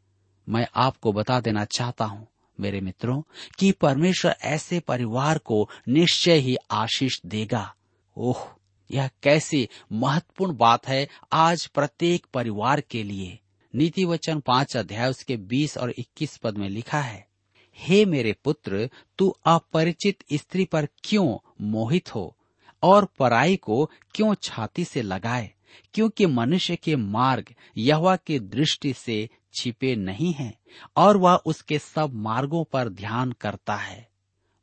मैं 0.47 0.67
आपको 0.77 1.13
बता 1.13 1.41
देना 1.41 1.65
चाहता 1.67 2.05
हूँ, 2.05 2.27
मेरे 2.59 2.81
मित्रों, 2.81 3.21
कि 3.59 3.71
परमेश्वर 3.73 4.37
ऐसे 4.43 4.81
परिवार 4.81 5.39
को 5.39 5.69
निश्चय 5.89 6.39
ही 6.39 6.57
आशीष 6.71 7.21
देगा। 7.27 7.73
ओह, 8.17 8.47
यह 8.91 9.09
कैसी 9.23 9.69
महत्वपूर्ण 9.93 10.57
बात 10.57 10.87
है 10.89 11.07
आज 11.33 11.67
प्रत्येक 11.67 12.27
परिवार 12.35 12.81
के 12.81 13.03
लिए। 13.03 13.39
नीति 13.75 14.05
वचन 14.05 14.41
पाँच 14.41 14.77
अध्याय 14.77 15.11
उसके 15.11 15.37
बीस 15.37 15.77
और 15.79 15.91
इक्कीस 15.91 16.37
पद 16.37 16.59
में 16.59 16.69
लिखा 16.69 17.01
है 17.01 17.27
हे 17.77 18.05
मेरे 18.05 18.33
पुत्र, 18.45 18.91
तू 19.19 19.37
अपरिचित 19.47 20.25
स्त्री 20.33 20.65
पर 20.65 20.89
क्यों 21.05 21.39
मोहित 21.61 22.15
हो? 22.15 22.37
और 22.83 23.05
पराई 23.05 23.57
को 23.57 23.91
क्यों 24.15 24.35
छाती 24.43 24.85
से 24.85 25.03
लगाए? 25.03 25.51
क्योंकि 25.95 26.27
मनुष्य 26.27 26.77
के 26.77 26.97
मार्ग 26.97 27.55
यहवा 27.77 28.17
की 28.17 28.39
दृष्टि 28.39 28.93
से 28.93 29.29
छिपे 29.55 29.97
नहीं 29.97 30.33
हैं, 30.33 30.59
और 30.97 31.17
वह 31.17 31.35
उसके 31.35 31.79
सब 31.79 32.11
मार्गों 32.15 32.65
पर 32.65 32.89
ध्यान 32.89 33.33
करता 33.33 33.77
है। 33.77 34.09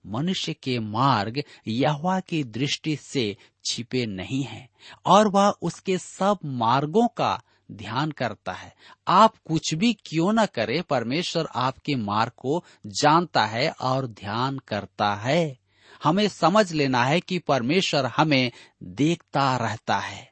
मनुष्य 0.06 0.53
के 0.53 0.80
मार्ग 0.80 1.44
यहवा 1.68 2.20
की 2.20 2.44
दृष्टि 2.44 2.96
से 2.96 3.38
छिपे 3.65 4.06
नहीं 4.06 4.44
हैं, 4.44 4.70
और 5.06 5.27
वह 5.27 5.50
उसके 5.62 5.98
सब 5.98 6.39
मार्गों 6.46 7.08
का 7.08 7.41
ध्यान 7.74 8.12
करता 8.12 8.54
है। 8.54 8.75
आप 9.08 9.34
कुछ 9.38 9.74
भी 9.74 9.94
क्यों 9.94 10.34
न 10.34 10.46
करे, 10.46 10.82
परमेश्वर 10.82 11.48
आपके 11.56 11.96
मार्ग 11.96 12.32
को 12.38 12.63
जानता 12.88 13.46
है 13.46 13.70
और 13.70 14.08
ध्यान 14.08 14.58
करता 14.58 15.16
है। 15.16 15.60
हमें 16.04 16.28
समझ 16.28 16.72
लेना 16.72 17.04
है 17.04 17.20
कि 17.20 17.40
परमेश्वर 17.40 18.06
हमें 18.06 18.51
देखता 18.84 19.58
रहता 19.58 19.98
है। 19.98 20.32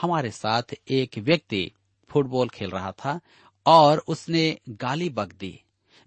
हमारे 0.00 0.30
साथ 0.30 0.62
एक 0.90 1.18
व्यक्ति 1.18 1.72
फुटबॉल 2.08 2.48
खेल 2.48 2.70
रहा 2.70 2.92
था 2.92 3.20
और 3.66 4.04
उसने 4.08 4.58
गाली 4.68 5.08
बक 5.08 5.32
दी। 5.32 5.60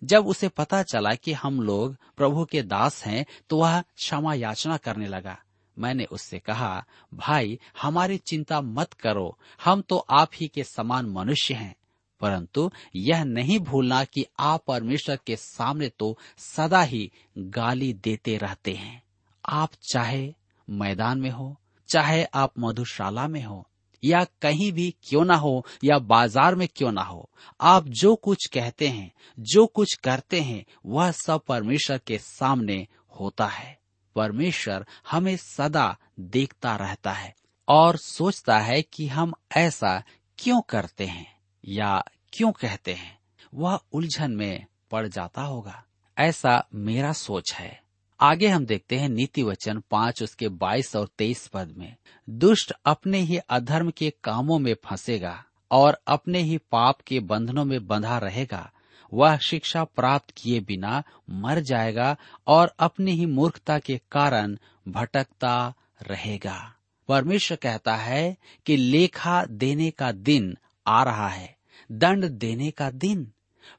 जब 0.04 0.28
उसे 0.28 0.50
पता 0.50 0.84
चला 0.84 1.16
कि 1.16 1.34
हम 1.34 1.62
लोग 1.62 1.98
प्रभु 2.18 2.46
के 2.46 2.62
दास 2.62 3.06
हैं 3.06 3.26
तो 3.50 3.58
वह 3.58 3.82
क्षमा 3.82 4.34
याचना 4.34 4.78
करने 4.78 5.08
लगा। 5.08 5.38
मैंने 5.80 6.06
उससे 6.06 6.40
कहा, 6.40 6.86
भाई, 7.14 7.60
हमारी 7.82 8.18
चिंता 8.18 8.62
मत 8.62 8.94
करो, 8.94 9.38
हम 9.64 9.82
तो 9.82 9.98
आप 9.98 10.30
ही 10.36 10.48
के 10.48 10.64
समान 10.64 11.06
मनुष्य 11.06 11.54
हैं। 11.54 11.76
परंतु 12.22 12.72
यह 12.96 13.24
नहीं 13.24 13.60
भूलना 13.60 14.04
कि 14.04 14.26
आप 14.40 14.64
परमेश्वर 14.68 15.20
के 15.28 15.36
सामने 15.36 15.90
तो 15.90 16.18
सदा 16.38 16.82
ही 16.82 17.12
गाली 17.38 17.94
देते 17.94 18.38
रहते 18.38 18.74
हैं। 18.74 19.04
आप 19.50 19.70
चाहे 19.92 20.34
मैदान 20.70 21.20
में 21.20 21.30
हो, 21.30 21.56
चाहे 21.90 22.24
आप 22.24 22.54
मधुशाला 22.60 23.28
में 23.28 23.44
हो, 23.44 23.68
या 24.04 24.24
कहीं 24.24 24.72
भी 24.72 24.96
क्यों 25.04 25.26
ना 25.26 25.36
हो, 25.36 25.66
या 25.84 26.00
बाज़ार 26.00 26.56
में 26.56 26.68
क्यों 26.76 26.92
ना 26.92 27.02
हो, 27.02 27.30
आप 27.62 27.88
जो 27.88 28.16
कुछ 28.16 28.46
कहते 28.46 28.88
हैं, 28.88 29.12
जो 29.40 29.66
कुछ 29.66 29.94
करते 29.94 30.42
हैं, 30.42 30.66
वह 30.86 31.12
सब 31.12 31.42
परमेश्वर 31.48 31.98
के 31.98 32.18
सामने 32.18 32.88
होता 33.20 33.46
है। 33.46 33.80
परमेश्वर 34.18 34.86
हमें 35.12 35.38
सदा 35.38 35.98
देखता 36.20 36.76
रहता 36.76 37.12
है 37.12 37.36
और 37.68 37.98
सोचता 37.98 38.60
है 38.60 38.82
कि 38.82 39.08
हम 39.08 39.34
ऐसा 39.58 40.04
क्यों 40.38 40.62
करते 40.62 41.06
हैं 41.06 41.38
या 41.66 42.04
क्यों 42.34 42.52
कहते 42.52 42.94
हैं। 42.94 43.20
वह 43.54 43.80
उलझन 43.94 44.32
में 44.32 44.66
पड़ 44.92 45.08
जाता 45.08 45.42
होगा। 45.42 45.84
ऐसा 46.18 46.68
मेरा 46.74 47.14
सोच 47.14 47.54
है। 47.54 47.82
आगे 48.22 48.48
हम 48.48 48.66
देखते 48.66 48.96
हैं 48.96 49.10
नीति 49.10 49.44
वचन 49.44 49.84
पाँच 49.92 50.24
उसके 50.24 50.48
बाईस 50.48 50.96
और 50.96 51.10
तेईस 51.18 51.48
पद 51.48 51.76
में। 51.78 51.96
दुष्ट 52.30 52.74
अपने 52.86 53.18
ही 53.18 53.38
अधर्म 53.38 53.92
के 53.92 54.14
कामों 54.24 54.60
में 54.60 54.76
फंसेगा 54.86 55.46
और 55.72 56.02
अपने 56.08 56.40
ही 56.40 56.58
पाप 56.58 57.02
के 57.02 57.20
बंधनों 57.20 57.66
में 57.66 57.88
बंधा 57.88 58.18
रहेगा। 58.18 58.72
वह 59.14 59.38
शिक्षा 59.38 59.84
प्राप्त 59.84 60.34
किए 60.38 60.60
बिना 60.60 61.04
मर 61.30 61.60
जाएगा 61.60 62.18
और 62.48 62.76
अपनी 62.80 63.12
ही 63.12 63.26
मूर्खता 63.26 63.80
के 63.80 64.02
कारण 64.12 64.58
भटकता 64.88 65.74
रहेगा। 66.08 66.74
परमेश्वर 67.08 67.58
कहता 67.58 67.96
है 67.96 68.38
कि 68.66 68.78
लेखा 68.78 69.46
देने 69.46 69.92
का 69.92 70.12
दिन 70.12 70.58
आ 70.88 71.04
रहा 71.04 71.28
है, 71.28 71.58
दंड 71.92 72.26
देने 72.26 72.72
का 72.72 72.92
दिन, 72.92 73.32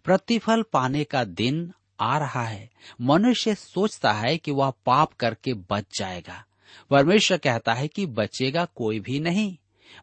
प्रतिफल 0.05 0.63
पाने 0.63 1.05
का 1.05 1.25
दिन 1.25 1.73
आ 2.01 2.19
रहा 2.19 2.45
है। 2.45 2.71
मनुष्य 3.01 3.55
सोचता 3.55 4.13
है 4.13 4.39
कि 4.39 4.51
वह 4.51 4.73
पाप 4.87 5.13
करके 5.13 5.55
बच 5.55 5.85
जाएगा। 5.99 6.45
परमेश्वर 6.91 7.39
कहता 7.39 7.73
है 7.73 7.89
कि 7.89 8.07
बचेगा 8.07 8.65
कोई 8.65 9.01
भी 9.01 9.21
नहीं। 9.21 9.57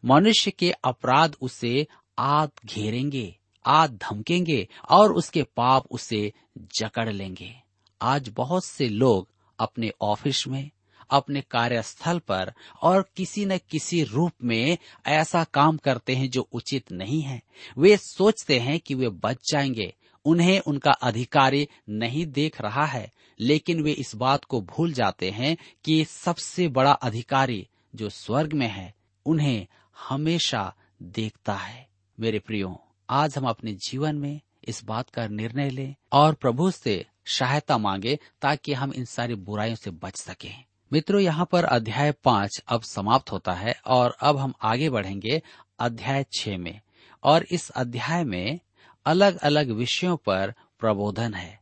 मनुष्य 0.04 0.50
के 0.50 0.70
अपराध 0.70 1.36
उसे 1.40 1.86
आद 2.18 2.50
घेरेंगे। 2.66 3.38
आद 3.66 3.90
धमकेंगे 3.90 4.68
और 4.90 5.12
उसके 5.12 5.42
पाप 5.42 5.86
उसे 5.90 6.32
जकड़ 6.58 7.12
लेंगे। 7.12 7.54
आज 8.02 8.28
बहुत 8.28 8.64
से 8.64 8.88
लोग 8.88 9.28
अपने 9.58 9.92
ऑफ़िस 10.00 10.48
में, 10.48 10.70
अपने 11.10 11.40
कार्यस्थल 11.40 12.18
पर 12.18 12.52
और 12.82 13.10
किसी 13.16 13.44
न 13.44 13.58
किसी 13.58 14.02
रूप 14.02 14.32
में 14.44 14.78
ऐसा 15.06 15.44
काम 15.44 15.76
करते 15.76 16.14
हैं 16.14 16.30
जो 16.30 16.48
उचित 16.52 16.92
नहीं 16.92 17.22
है। 17.22 17.42
वे 17.78 17.96
सोचते 17.96 18.58
हैं 18.58 18.80
कि 18.80 18.94
वे 18.94 19.08
बच 19.08 19.50
जाएँगे। 19.52 19.94
उन्हें 20.24 20.60
उनका 20.60 20.90
अधिकारी 20.90 21.68
नहीं 21.88 22.26
देख 22.26 22.60
रहा 22.60 22.86
है, 22.86 23.12
लेकिन 23.40 23.82
वे 23.82 23.92
इस 23.92 24.16
बात 24.16 24.44
को 24.44 24.60
भूल 24.60 24.92
जाते 24.92 25.30
हैं 25.30 25.56
कि 25.84 26.04
सबसे 26.04 26.68
बड़ा 26.68 26.92
अधिकारी 26.92 27.68
जो 27.94 28.08
स्वर्ग 28.08 28.52
में 28.52 28.68
है, 28.68 28.94
उन्हें 29.26 29.66
हमेशा 30.08 30.74
देखता 31.02 31.54
है। 31.54 31.88
मेरे 32.20 32.38
प्रियो 32.38 32.82
आज 33.10 33.38
हम 33.38 33.44
अपने 33.48 33.72
जीवन 33.72 34.16
में 34.16 34.40
इस 34.68 34.84
बात 34.84 35.10
का 35.10 35.26
निर्णय 35.26 35.70
लें 35.70 35.94
और 36.12 36.34
प्रभु 36.34 36.70
से 36.70 37.06
सहायता 37.26 37.78
मांगे 37.78 38.18
ताकि 38.42 38.72
हम 38.72 38.92
इन 38.92 39.04
सारी 39.04 39.34
बुराइयों 39.34 39.76
से 39.76 39.90
बच 39.90 40.16
सकें। 40.16 40.64
मित्रों, 40.92 41.20
यहाँ 41.20 41.48
पर 41.52 41.64
अध्याय 41.64 42.12
पाँच 42.12 42.62
अब 42.68 42.82
समाप्त 42.82 43.32
होता 43.32 43.52
है 43.52 43.80
और 43.86 44.16
अब 44.20 44.36
हम 44.36 44.54
आगे 44.62 44.90
बढ़ेंगे 44.90 45.42
अध्याय 45.78 46.26
छह 46.38 46.58
में। 46.58 46.80
और 47.22 47.46
इस 47.50 47.70
अध्याय 47.70 48.24
में 48.24 48.60
अलग 49.06 49.36
अलग 49.36 49.70
विषयों 49.70 50.16
पर 50.16 50.54
प्रबोधन 50.80 51.34
है। 51.34 51.60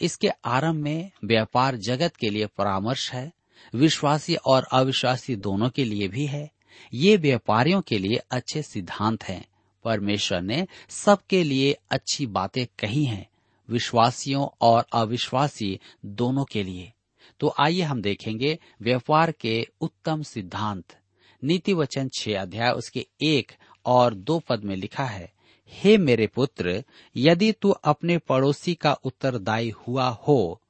इसके 0.00 0.28
आरंभ 0.28 0.76
में 0.76 1.10
व्यापार 1.24 1.76
जगत 1.76 2.16
के 2.16 2.30
लिए 2.30 2.46
परामर्श 2.46 3.12
है, 3.12 3.32
विश्वासी 3.74 4.34
और 4.34 4.66
अविश्वासी 4.72 5.36
दोनों 5.36 5.70
के 5.70 5.84
लिए 5.84 6.08
भी 6.08 6.26
है, 6.26 6.50
ये 6.94 7.16
व्यापारियों 7.16 7.80
के 7.80 7.98
लिए 7.98 8.16
अच्छे 8.30 8.62
सिद्धांत 8.62 9.24
हैं। 9.24 9.46
परमेश्वर 9.86 10.40
ने 10.42 10.66
सबके 10.88 11.42
लिए 11.44 11.76
अच्छी 11.90 12.26
बातें 12.26 12.66
कही 12.78 13.04
हैं, 13.04 13.26
विश्वासियों 13.68 14.46
और 14.60 14.86
अविश्वासी 14.92 15.78
दोनों 16.04 16.44
के 16.44 16.62
लिए। 16.62 16.92
तो 17.40 17.54
आइए 17.58 17.82
हम 17.82 18.02
देखेंगे 18.02 18.58
व्यापार 18.82 19.32
के 19.32 19.66
उत्तम 19.80 20.22
सिद्धांत। 20.22 20.96
नीति 21.42 21.72
वचन 21.72 22.08
छह 22.08 22.40
अध्याय 22.40 22.70
उसके 22.72 23.06
एक 23.22 23.52
और 23.86 24.14
दो 24.14 24.38
पद 24.48 24.64
में 24.64 24.76
लिखा 24.76 25.04
है, 25.04 25.32
हे 25.72 25.96
मेरे 25.98 26.26
पुत्र, 26.26 26.82
यदि 27.16 27.52
तू 27.52 27.70
अपने 27.70 28.18
पड़ोसी 28.18 28.74
का 28.74 28.92
उत्तरदायी 29.04 29.70
हुआ 29.78 30.08
हो, 30.28 30.60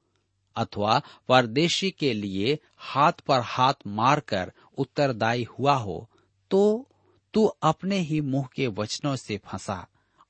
अथवा 0.56 1.00
परदेशी 1.28 1.90
के 1.90 2.12
लिए 2.14 2.58
हाथ 2.78 3.12
पर 3.26 3.40
हाथ 3.40 3.74
मारकर 3.86 4.52
उत्तरदायी 4.78 5.42
हुआ 5.50 5.74
हो 5.74 6.08
तो 6.50 6.86
तू 7.36 7.44
अपने 7.46 7.98
ही 7.98 8.20
मुँह 8.20 8.48
के 8.56 8.66
वचनों 8.66 9.16
से 9.16 9.38
फंसा 9.38 9.88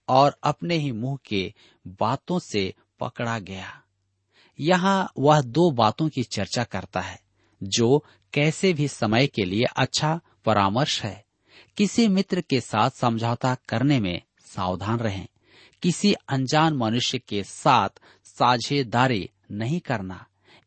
और 0.09 0.39
अपने 0.43 0.75
ही 0.75 0.93
मुँह 0.93 1.19
के 1.27 1.55
बातों 1.87 2.39
से 2.39 2.75
पकड़ा 3.01 3.39
गया। 3.39 3.83
यहाँ 4.61 5.13
वह 5.19 5.41
दो 5.41 5.71
बातों 5.71 6.09
की 6.09 6.23
चर्चा 6.23 6.65
करता 6.65 7.01
है, 7.01 7.21
जो 7.63 8.05
कैसे 8.33 8.73
भी 8.73 8.89
समय 8.89 9.27
के 9.27 9.45
लिए 9.45 9.65
अच्छा 9.65 10.21
परामर्श 10.45 11.03
है। 11.03 11.25
किसी 11.77 12.09
मित्र 12.09 12.41
के 12.41 12.61
साथ 12.61 12.91
समझौता 12.91 13.55
करने 13.55 14.01
में 14.01 14.23
सावधान 14.41 14.99
रहें। 14.99 15.29
किसी 15.83 16.13
अनजान 16.13 16.75
मनुष्य 16.75 17.19
के 17.19 17.43
साथ 17.43 17.89
साझेदारी 18.25 19.31
नहीं 19.51 19.81
करना। 19.81 20.27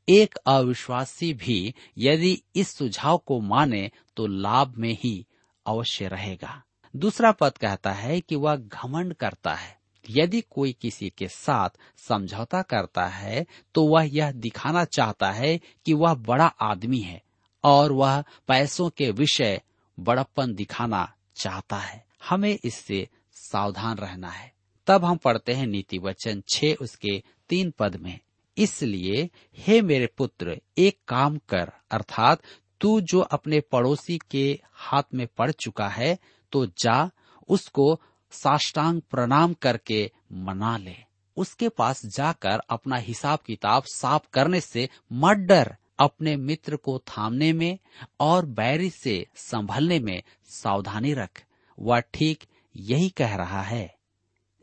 एक 0.10 0.36
अविश्वासी 0.36 1.34
भी 1.34 1.74
यदि 1.98 2.41
इस 2.55 2.69
सुझाव 2.69 3.17
को 3.17 3.39
माने 3.39 3.91
तो 4.15 4.27
लाभ 4.27 4.74
में 4.77 4.98
ही 5.03 5.25
अवश्य 5.70 6.08
रहेगा। 6.08 6.64
दूसरा 6.96 7.32
पद 7.32 7.58
कहता 7.58 7.92
है 7.92 8.22
कि 8.22 8.36
वह 8.36 8.56
घमंड 8.56 9.14
करता 9.14 9.54
है। 9.54 9.78
यदि 10.10 10.42
कोई 10.42 10.74
किसी 10.74 11.10
के 11.18 11.28
साथ 11.28 11.70
समझौता 11.98 12.62
करता 12.62 13.06
है 13.08 13.46
तो 13.76 13.88
वह 13.88 14.04
यह 14.04 14.32
दिखाना 14.32 14.86
चाहता 14.86 15.32
है 15.32 15.58
कि 15.58 15.94
वह 15.94 16.14
बड़ा 16.14 16.46
आदमी 16.46 17.00
है 17.00 17.22
और 17.64 17.92
वह 17.92 18.24
पैसों 18.48 18.90
के 18.90 19.12
विषय 19.12 19.62
बड़प्पन 20.00 20.54
दिखाना 20.54 21.14
चाहता 21.36 21.78
है। 21.78 22.06
हमें 22.30 22.60
इससे 22.64 23.08
सावधान 23.34 23.98
रहना 23.98 24.30
है। 24.30 24.54
तब 24.88 25.06
हम 25.06 25.18
पढ़ते 25.18 25.54
हैं 25.54 25.68
नीति 25.68 25.98
वचन 25.98 26.44
छे 26.50 26.74
उसके 26.74 27.24
तीन 27.50 27.74
पद 27.80 27.96
में। 27.96 28.20
इसलिए, 28.58 29.30
हे 29.58 29.82
मेरे 29.82 30.08
पुत्र, 30.18 30.62
एक 30.78 31.00
काम 31.08 31.38
कर, 31.38 31.72
अर्थात 31.92 32.42
तू 32.81 33.01
जो 33.01 33.19
अपने 33.19 33.59
पड़ोसी 33.59 34.19
के 34.31 34.59
हाथ 34.74 35.03
में 35.13 35.27
पड़ 35.27 35.51
चुका 35.51 35.88
है 35.88 36.17
तो 36.51 36.65
जा, 36.65 37.12
उसको 37.50 38.01
साष्टांग 38.31 39.01
प्रणाम 39.01 39.53
करके 39.53 40.12
मना 40.33 40.77
ले। 40.77 40.95
उसके 41.38 41.69
पास 41.69 42.05
जाकर 42.05 42.62
अपना 42.69 42.95
हिसाब 42.95 43.39
किताब 43.39 43.83
साफ़ 43.83 44.24
करने 44.33 44.62
से 44.62 44.89
मत 45.13 45.38
डर। 45.38 45.75
अपने 46.00 46.36
मित्र 46.36 46.75
को 46.75 47.00
थामने 47.00 47.53
में 47.53 47.79
और 48.19 48.45
बैरी 48.45 48.89
से 48.89 49.27
संभलने 49.36 50.00
में 50.00 50.24
सावधानी 50.43 51.13
रख। 51.13 51.43
वह 51.79 52.00
ठीक 52.00 52.43
यही 52.75 53.09
कह 53.09 53.36
रहा 53.36 53.62
है। 53.62 53.95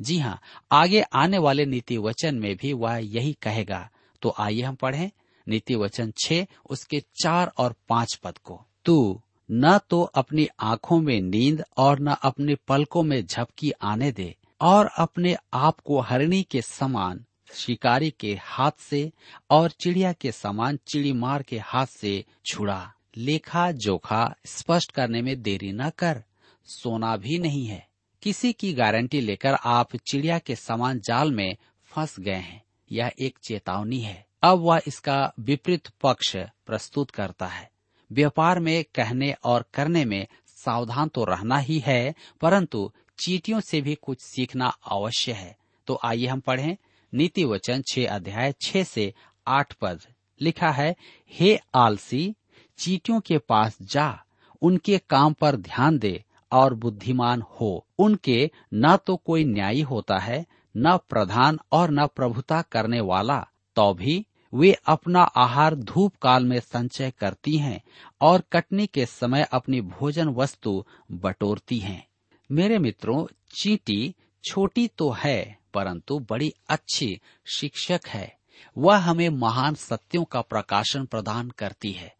जी 0.02 0.18
हाँ 0.18 0.40
आगे 0.72 1.00
आने 1.02 1.38
वाले 1.38 1.66
नीति 1.66 1.96
वचन 1.96 2.34
में 2.34 2.56
भी 2.56 2.72
वह 2.72 2.96
यही 2.96 3.32
कहेगा। 3.32 3.90
तो 4.22 4.34
आइए 4.38 4.62
हम 4.62 4.74
पढ़ें। 4.74 5.10
नीति 5.48 5.74
वचन 5.74 6.12
छह, 6.18 6.46
उसके 6.70 7.00
चार 7.22 7.52
और 7.58 7.74
पाँच 7.88 8.14
पद 8.14 8.38
को। 8.38 8.66
तू 8.84 9.20
न 9.50 9.78
तो 9.90 10.02
अपनी 10.02 10.48
आँखों 10.60 11.00
में 11.00 11.20
नींद 11.20 11.64
और 11.76 12.00
न 12.00 12.06
अपने 12.06 12.54
पलकों 12.54 13.02
में 13.02 13.26
झपकी 13.26 13.70
आने 13.70 14.12
दे 14.12 14.36
और 14.60 14.86
अपने 14.86 15.36
आप 15.52 15.80
को 15.80 16.00
हरणी 16.00 16.42
के 16.42 16.62
समान, 16.62 17.24
शिकारी 17.52 18.10
के 18.10 18.38
हाथ 18.42 18.70
से 18.78 19.12
और 19.50 19.70
चिड़िया 19.70 20.12
के 20.12 20.32
समान 20.32 20.78
चिड़ीमार 20.88 21.42
के 21.42 21.58
हाथ 21.58 21.86
से 21.86 22.24
छुड़ा। 22.46 22.92
लेखा 23.16 23.72
जोखा 23.72 24.34
स्पष्ट 24.46 24.92
करने 24.92 25.22
में 25.22 25.42
देरी 25.42 25.72
न 25.72 25.90
कर। 25.90 26.24
सोना 26.64 27.16
भी 27.16 27.38
नहीं 27.38 27.66
है। 27.66 27.88
किसी 28.22 28.52
की 28.52 28.72
गारंटी 28.72 29.20
लेकर 29.20 29.54
आप 29.64 29.96
चिड़िया 29.96 30.38
के 30.38 30.56
समान 30.56 31.00
जाल 31.00 31.32
में 31.32 31.56
फंस 31.84 32.20
गए 32.20 32.32
हैं। 32.32 32.64
यह 32.92 33.12
एक 33.18 33.38
चेतावनी 33.42 34.00
है। 34.00 34.25
अब 34.42 34.58
वह 34.58 34.80
इसका 34.86 35.32
विपरीत 35.40 35.88
पक्ष 36.02 36.36
प्रस्तुत 36.66 37.10
करता 37.10 37.46
है। 37.46 37.70
व्यापार 38.12 38.60
में 38.60 38.84
कहने 38.94 39.34
और 39.44 39.64
करने 39.74 40.04
में 40.04 40.26
सावधान 40.46 41.08
तो 41.08 41.24
रहना 41.24 41.58
ही 41.58 41.78
है, 41.78 42.14
परंतु 42.40 42.92
चीटियों 43.18 43.60
से 43.60 43.80
भी 43.80 43.94
कुछ 43.94 44.20
सीखना 44.20 44.66
अवश्य 44.66 45.32
है। 45.32 45.56
तो 45.86 45.98
आइए 46.04 46.26
हम 46.26 46.40
पढ़ें 46.40 46.76
नीति 47.12 47.44
वचन 47.44 47.82
छह 47.82 48.08
अध्याय 48.08 48.54
छह 48.60 48.82
से 48.82 49.14
आठ 49.46 49.72
पद। 49.72 50.00
लिखा 50.40 50.70
है, 50.70 50.96
हे 51.32 51.60
आलसी, 51.74 52.34
चीटियों 52.78 53.20
के 53.20 53.38
पास 53.38 53.78
जा, 53.82 54.24
उनके 54.62 54.98
काम 54.98 55.32
पर 55.32 55.56
ध्यान 55.56 55.98
दे 55.98 56.24
और 56.52 56.74
बुद्धिमान 56.74 57.42
हो। 57.42 57.86
उनके 57.98 58.50
न 58.74 58.96
तो 58.96 59.16
कोई 59.16 59.44
न्यायी 59.44 59.80
होता 59.80 60.18
है, 60.18 60.46
न 60.76 60.96
प्रधान 60.96 61.58
और 61.72 61.90
न 61.90 62.06
प्रभुता 62.06 62.62
करने 62.62 63.00
वाला 63.00 63.46
तो 63.76 63.94
भी 63.94 64.26
वे 64.54 64.72
अपना 64.72 65.22
आहार 65.22 65.74
धूप 65.74 66.16
काल 66.16 66.44
में 66.44 66.60
संचय 66.60 67.10
करती 67.10 67.56
हैं 67.56 67.82
और 68.20 68.40
कटनी 68.52 68.86
के 68.86 69.06
समय 69.06 69.42
अपनी 69.42 69.80
भोजन 69.80 70.28
वस्तु 70.28 70.84
बटोरती 71.12 71.78
हैं। 71.78 72.08
मेरे 72.52 72.78
मित्रों, 72.78 73.26
चींटी 73.60 74.14
छोटी 74.44 74.88
तो 74.88 75.10
है, 75.10 75.58
परंतु 75.74 76.18
बड़ी 76.18 76.54
अच्छी 76.68 77.20
शिक्षक 77.54 78.00
है। 78.06 78.38
वह 78.78 78.96
हमें 78.96 79.28
महान 79.28 79.74
सत्यों 79.74 80.24
का 80.24 80.40
प्रकाशन 80.40 81.04
प्रदान 81.04 81.50
करती 81.50 81.92
है। 81.92 82.14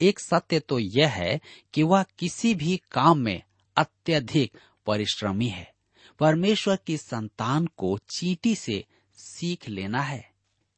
एक 0.00 0.20
सत्य 0.20 0.60
तो 0.60 0.78
यह 0.78 1.08
है 1.08 1.40
कि 1.74 1.82
वह 1.82 2.04
किसी 2.18 2.54
भी 2.54 2.80
काम 2.92 3.18
में 3.18 3.42
अत्यधिक 3.76 4.58
परिश्रमी 4.86 5.48
है। 5.48 5.72
परमेश्वर 6.18 6.78
की 6.86 6.96
संतान 6.96 7.66
को 7.66 7.98
चींटी 7.98 8.54
से 8.54 8.84
सीख 9.14 9.68
लेना 9.68 10.00
है। 10.00 10.31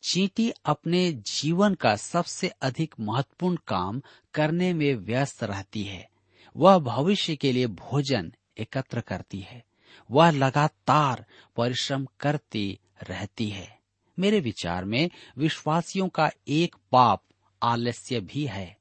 चींटी 0.04 0.50
अपने 0.64 1.12
जीवन 1.12 1.74
का 1.74 1.96
सबसे 1.96 2.48
अधिक 2.48 2.94
महत्वपूर्ण 3.00 3.56
काम 3.56 4.02
करने 4.34 4.72
में 4.72 4.94
व्यस्त 4.94 5.44
रहती 5.44 5.82
है। 5.82 6.08
वह 6.56 6.78
भविष्य 6.78 7.36
के 7.36 7.52
लिए 7.52 7.66
भोजन 7.66 8.32
एकत्र 8.58 9.00
करती 9.00 9.40
है। 9.40 9.64
वह 10.10 10.30
लगातार 10.30 11.26
परिश्रम 11.56 12.06
करती 12.20 12.78
रहती 13.08 13.48
है। 13.48 13.78
मेरे 14.18 14.40
विचार 14.40 14.84
में 14.84 15.10
विश्वासियों 15.38 16.08
का 16.08 16.30
एक 16.48 16.76
पाप 16.92 17.24
आलस्य 17.62 18.20
भी 18.20 18.46
है। 18.46 18.78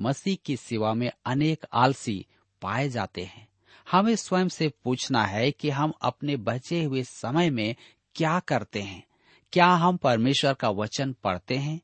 मसीह 0.00 0.36
की 0.44 0.56
सेवा 0.56 0.94
में 0.94 1.10
अनेक 1.26 1.66
आलसी 1.72 2.26
पाए 2.62 2.88
जाते 2.88 3.24
हैं। 3.24 3.48
हमें 3.90 4.16
स्वयं 4.16 4.48
से 4.48 4.68
पूछना 4.68 5.24
है 5.24 5.50
कि 5.50 5.70
हम 5.70 5.92
अपने 6.02 6.36
बचे 6.36 6.84
हुए 6.84 7.02
समय 7.02 7.50
में 7.50 7.76
क्या 8.14 8.40
करते 8.40 8.82
हैं। 8.82 9.06
क्या 9.54 9.66
हम 9.66 9.96
परमेश्वर 9.96 10.54
का 10.54 10.70
वचन 10.70 11.14
पढ़ते 11.24 11.56
हैं? 11.56 11.80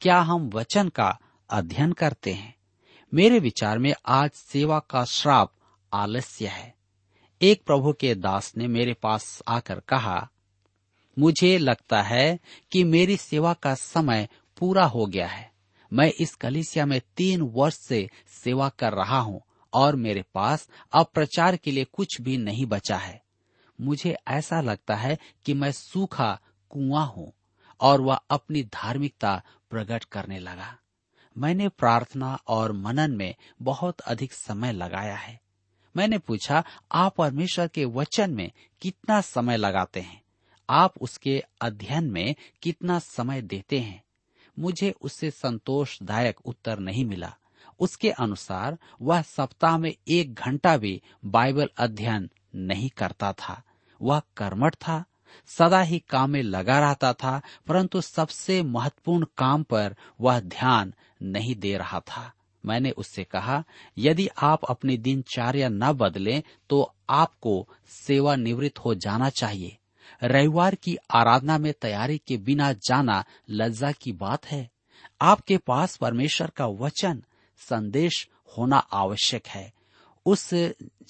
क्या 0.00 0.20
हम 0.20 0.48
वचन 0.48 0.88
का 0.88 1.18
अध्ययन 1.50 1.92
करते 1.92 2.32
हैं? 2.32 2.54
मेरे 3.14 3.38
विचार 3.38 3.78
में 3.78 3.94
आज 4.06 4.30
सेवा 4.30 4.78
का 4.78 5.04
श्राप 5.04 5.52
आलस्य 5.92 6.46
है। 6.46 6.74
एक 7.42 7.64
प्रभु 7.64 7.92
के 7.92 8.14
दास 8.14 8.56
ने 8.56 8.66
मेरे 8.66 8.94
पास 8.94 9.42
आकर 9.48 9.80
कहा, 9.80 10.30
मुझे 11.18 11.58
लगता 11.58 12.02
है 12.02 12.38
कि 12.72 12.84
मेरी 12.84 13.16
सेवा 13.16 13.52
का 13.52 13.74
समय 13.74 14.28
पूरा 14.58 14.84
हो 14.84 15.06
गया 15.06 15.26
है। 15.26 15.52
मैं 15.92 16.12
इस 16.20 16.34
कलिसिया 16.34 16.86
में 16.86 17.00
तीन 17.16 17.40
वर्ष 17.40 17.74
से 17.74 18.10
सेवा 18.44 18.68
कर 18.68 18.92
रहा 18.92 19.18
हूँ 19.18 19.42
और 19.74 19.96
मेरे 19.96 20.24
पास 20.34 20.68
अब 20.92 21.06
प्रचार 21.14 21.56
के 21.56 21.70
लिए 21.70 21.84
कुछ 21.84 22.20
भी 22.20 22.36
नहीं 22.36 22.66
बचा 22.66 22.96
है। 22.96 23.22
मुझे 23.80 24.16
ऐसा 24.28 24.60
लगता 24.60 24.94
है 24.94 25.18
कि 25.44 25.54
मैं 25.54 25.72
सूखा 25.72 26.40
कुआँ 26.74 27.06
हूँ 27.06 27.32
और 27.80 28.00
वह 28.00 28.20
अपनी 28.30 28.62
धार्मिकता 28.62 29.42
प्रकट 29.70 30.04
करने 30.04 30.38
लगा। 30.38 30.78
मैंने 31.38 31.68
प्रार्थना 31.68 32.38
और 32.48 32.72
मनन 32.72 33.10
में 33.10 33.34
बहुत 33.62 34.00
अधिक 34.00 34.32
समय 34.32 34.72
लगाया 34.72 35.16
है। 35.16 35.40
मैंने 35.96 36.18
पूछा, 36.18 36.64
आप 36.92 37.14
परमेश्वर 37.16 37.68
के 37.68 37.84
वचन 37.84 38.30
में 38.30 38.50
कितना 38.80 39.20
समय 39.20 39.56
लगाते 39.56 40.00
हैं? 40.00 40.22
आप 40.70 40.94
उसके 41.00 41.42
अध्ययन 41.60 42.10
में 42.10 42.34
कितना 42.62 42.98
समय 42.98 43.42
देते 43.42 43.80
हैं? 43.80 44.04
मुझे 44.58 44.94
उससे 45.02 45.30
संतोषदायक 45.30 46.40
उत्तर 46.44 46.78
नहीं 46.78 47.04
मिला। 47.04 47.36
उसके 47.80 48.10
अनुसार, 48.10 48.78
वह 49.02 49.22
सप्ताह 49.22 49.78
में 49.78 49.94
एक 50.08 50.34
घंटा 50.34 50.76
भी 50.76 51.02
बाइबल 51.24 51.70
अध्ययन 51.78 52.30
नहीं 52.54 52.90
करता 52.90 53.32
था। 53.32 53.62
वह 54.02 54.22
कर्मठ 54.36 54.74
था 54.74 55.04
सदा 55.46 55.80
ही 55.80 55.98
काम 55.98 56.30
में 56.30 56.42
लगा 56.42 56.78
रहता 56.78 57.12
था, 57.12 57.42
परंतु 57.66 58.00
सबसे 58.00 58.62
महत्वपूर्ण 58.62 59.26
काम 59.38 59.62
पर 59.62 59.96
वह 60.20 60.40
ध्यान 60.40 60.94
नहीं 61.22 61.54
दे 61.54 61.76
रहा 61.76 62.00
था। 62.00 62.32
मैंने 62.66 62.90
उससे 62.90 63.24
कहा, 63.24 63.64
यदि 63.98 64.28
आप 64.42 64.64
अपनी 64.64 64.96
दिनचर्या 64.96 65.68
न 65.68 65.92
बदलें 65.92 66.42
तो 66.70 66.94
आपको 67.10 67.68
सेवा 67.88 68.36
निवृत्त 68.36 68.78
हो 68.78 68.94
जाना 68.94 69.30
चाहिए। 69.30 69.76
रविवार 70.24 70.74
की 70.74 70.96
आराधना 71.14 71.58
में 71.58 71.72
तैयारी 71.72 72.18
के 72.18 72.36
बिना 72.36 72.72
जाना 72.72 73.24
लज्जा 73.50 73.92
की 73.92 74.12
बात 74.12 74.46
है। 74.46 74.70
आपके 75.20 75.56
पास 75.56 75.96
परमेश्वर 75.96 76.50
का 76.50 76.66
वचन, 76.66 77.24
संदेश 77.58 78.28
होना 78.58 78.76
आवश्यक 78.76 79.46
है। 79.46 79.72
उस 80.26 80.54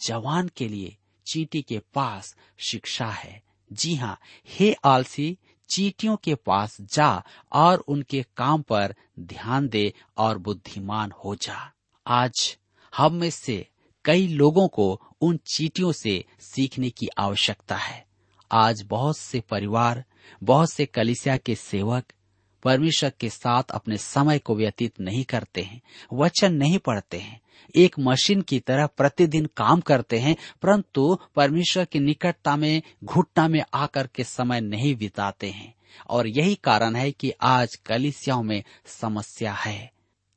जवान 0.07 0.51
के 0.57 0.69
लिए 0.69 0.97
चीटी 1.27 1.63
के 1.63 1.79
पास 1.79 2.37
शिक्षा 2.59 3.07
है। 3.07 3.44
जी 3.73 3.95
हाँ 3.95 4.19
हे 4.49 4.77
आलसी, 4.85 5.39
चीटियों 5.69 6.17
के 6.17 6.35
पास 6.35 6.81
जा 6.81 7.25
और 7.53 7.79
उनके 7.79 8.25
काम 8.37 8.63
पर 8.63 8.95
ध्यान 9.21 9.69
दे 9.69 9.93
और 10.17 10.39
बुद्धिमान 10.39 11.13
हो 11.25 11.35
जा। 11.35 11.73
आज 12.07 12.59
हम 12.97 13.15
में 13.15 13.31
से 13.31 13.69
कई 14.05 14.29
लोगों 14.29 14.69
को 14.69 15.03
उन 15.21 15.39
चीटियों 15.47 15.93
से 15.93 16.25
सीखने 16.41 16.91
की 16.91 17.09
आवश्यकता 17.19 17.77
है। 17.77 18.07
आज 18.53 18.83
बहुत 18.83 19.19
से 19.19 19.41
परिवार, 19.41 20.05
बहुत 20.43 20.71
से 20.71 20.87
कलिसिया 20.87 21.37
के 21.37 21.55
सेवक 21.55 22.05
परमेश्वर 22.65 23.13
के 23.21 23.31
साथ 23.31 23.63
अपने 23.71 23.97
समय 23.97 24.39
को 24.39 24.55
व्यतीत 24.55 25.01
नहीं 25.01 25.25
करते 25.25 25.63
हैं, 25.63 25.83
वचन 26.13 26.55
नहीं 26.55 26.79
पढ़ते 26.79 27.19
हैं, 27.19 27.41
एक 27.77 27.97
मशीन 27.99 28.43
की 28.43 28.61
तरह 28.61 28.87
प्रतिदिन 28.87 29.47
काम 29.57 29.81
करते 29.81 30.19
हैं, 30.19 30.37
परंतु 30.63 31.19
परमेश्वर 31.35 31.85
की 31.85 32.01
निकटता 32.01 32.57
में, 32.57 32.83
घुटना 33.05 33.49
में 33.49 33.61
आकर 33.75 34.07
के 34.07 34.25
समय 34.25 34.61
नहीं 34.61 34.97
बिताते 34.97 35.51
हैं। 35.51 35.75
और 36.11 36.27
यही 36.27 36.55
कारण 36.55 36.97
है 36.97 37.13
कि 37.13 37.33
आज 37.43 37.75
कलिसियाओं 37.75 38.43
में 38.43 38.63
समस्या 38.87 39.53
है। 39.53 39.93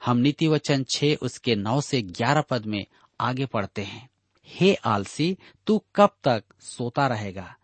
हम 0.05 0.17
नीति 0.17 0.47
वचन 0.47 0.85
छे 0.89 1.15
उसके 1.15 1.55
नौ 1.55 1.81
से 1.81 2.01
ग्यारह 2.01 2.41
पद 2.41 2.65
में 2.65 2.85
आगे 3.21 3.45
पढ़ते 3.45 3.81
हैं। 3.81 4.09
हे 4.47 4.75
आलसी, 4.75 5.37
तू 5.67 5.83
कब 5.95 6.09
तक 6.23 6.43
सोता 6.59 7.07
रहेगा? 7.07 7.55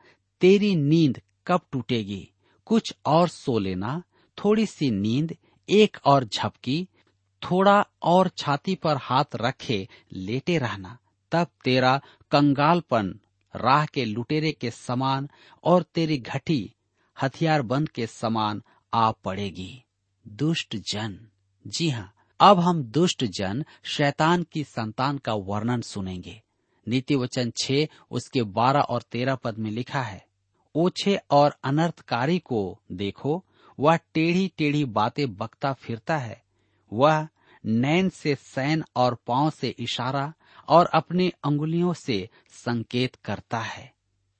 तेरी 0.41 0.75
नींद 0.75 1.21
कब 1.47 1.61
टूटेगी? 1.71 2.29
कुछ 2.65 2.93
और 3.05 3.27
सो 3.27 3.59
लेना। 3.59 4.03
थोड़ी 4.37 4.65
सी 4.65 4.91
नींद, 4.91 5.35
एक 5.69 5.97
और 6.05 6.23
झपकी, 6.23 6.87
थोड़ा 7.41 7.85
और 8.01 8.27
छाती 8.37 8.75
पर 8.75 8.97
हाथ 8.97 9.35
रखे 9.35 9.87
लेटे 10.13 10.57
रहना, 10.57 10.97
तब 11.31 11.47
तेरा 11.63 12.01
कंगालपन 12.31 13.19
राह 13.55 13.85
के 13.85 14.05
लुटेरे 14.05 14.51
के 14.51 14.71
समान 14.71 15.29
और 15.63 15.83
तेरी 15.83 16.17
घटी 16.17 16.73
हथियार 17.17 17.61
बंद 17.61 17.89
के 17.89 18.07
समान 18.07 18.61
आ 18.93 19.11
पड़ेगी। 19.11 19.83
दुष्ट 20.27 20.75
जन। 20.75 21.27
जी 21.67 21.89
हाँ 21.89 22.13
अब 22.39 22.59
हम 22.59 22.83
दुष्ट 22.83 23.23
जन 23.23 23.65
शैतान 23.83 24.43
की 24.43 24.63
संतान 24.63 25.17
का 25.17 25.33
वर्णन 25.33 25.81
सुनेंगे। 25.81 26.41
नीति 26.87 27.15
वचन 27.15 27.51
छे, 27.57 27.89
उसके 28.11 28.43
बारह 28.43 28.81
और 28.81 29.01
तेरह 29.01 29.35
पद 29.35 29.57
में 29.57 29.71
लिखा 29.71 30.01
है, 30.01 30.25
ओछे 30.75 31.19
और 31.31 31.55
अनर्थकारी 31.63 32.39
को 32.39 32.79
देखो 32.91 33.43
वह 33.79 33.95
टेढ़ी 33.95 34.51
टेढ़ी 34.57 34.85
बातें 34.85 35.35
बकता 35.35 35.73
फिरता 35.73 36.17
है। 36.17 36.43
वह 36.93 37.27
नैन 37.65 38.09
से 38.09 38.35
सैन 38.35 38.83
और 38.95 39.17
पाँव 39.27 39.49
से 39.49 39.69
इशारा 39.69 40.33
और 40.67 40.85
अपनी 40.85 41.33
अंगुलियों 41.43 41.93
से 41.93 42.29
संकेत 42.49 43.15
करता 43.15 43.59
है। 43.59 43.93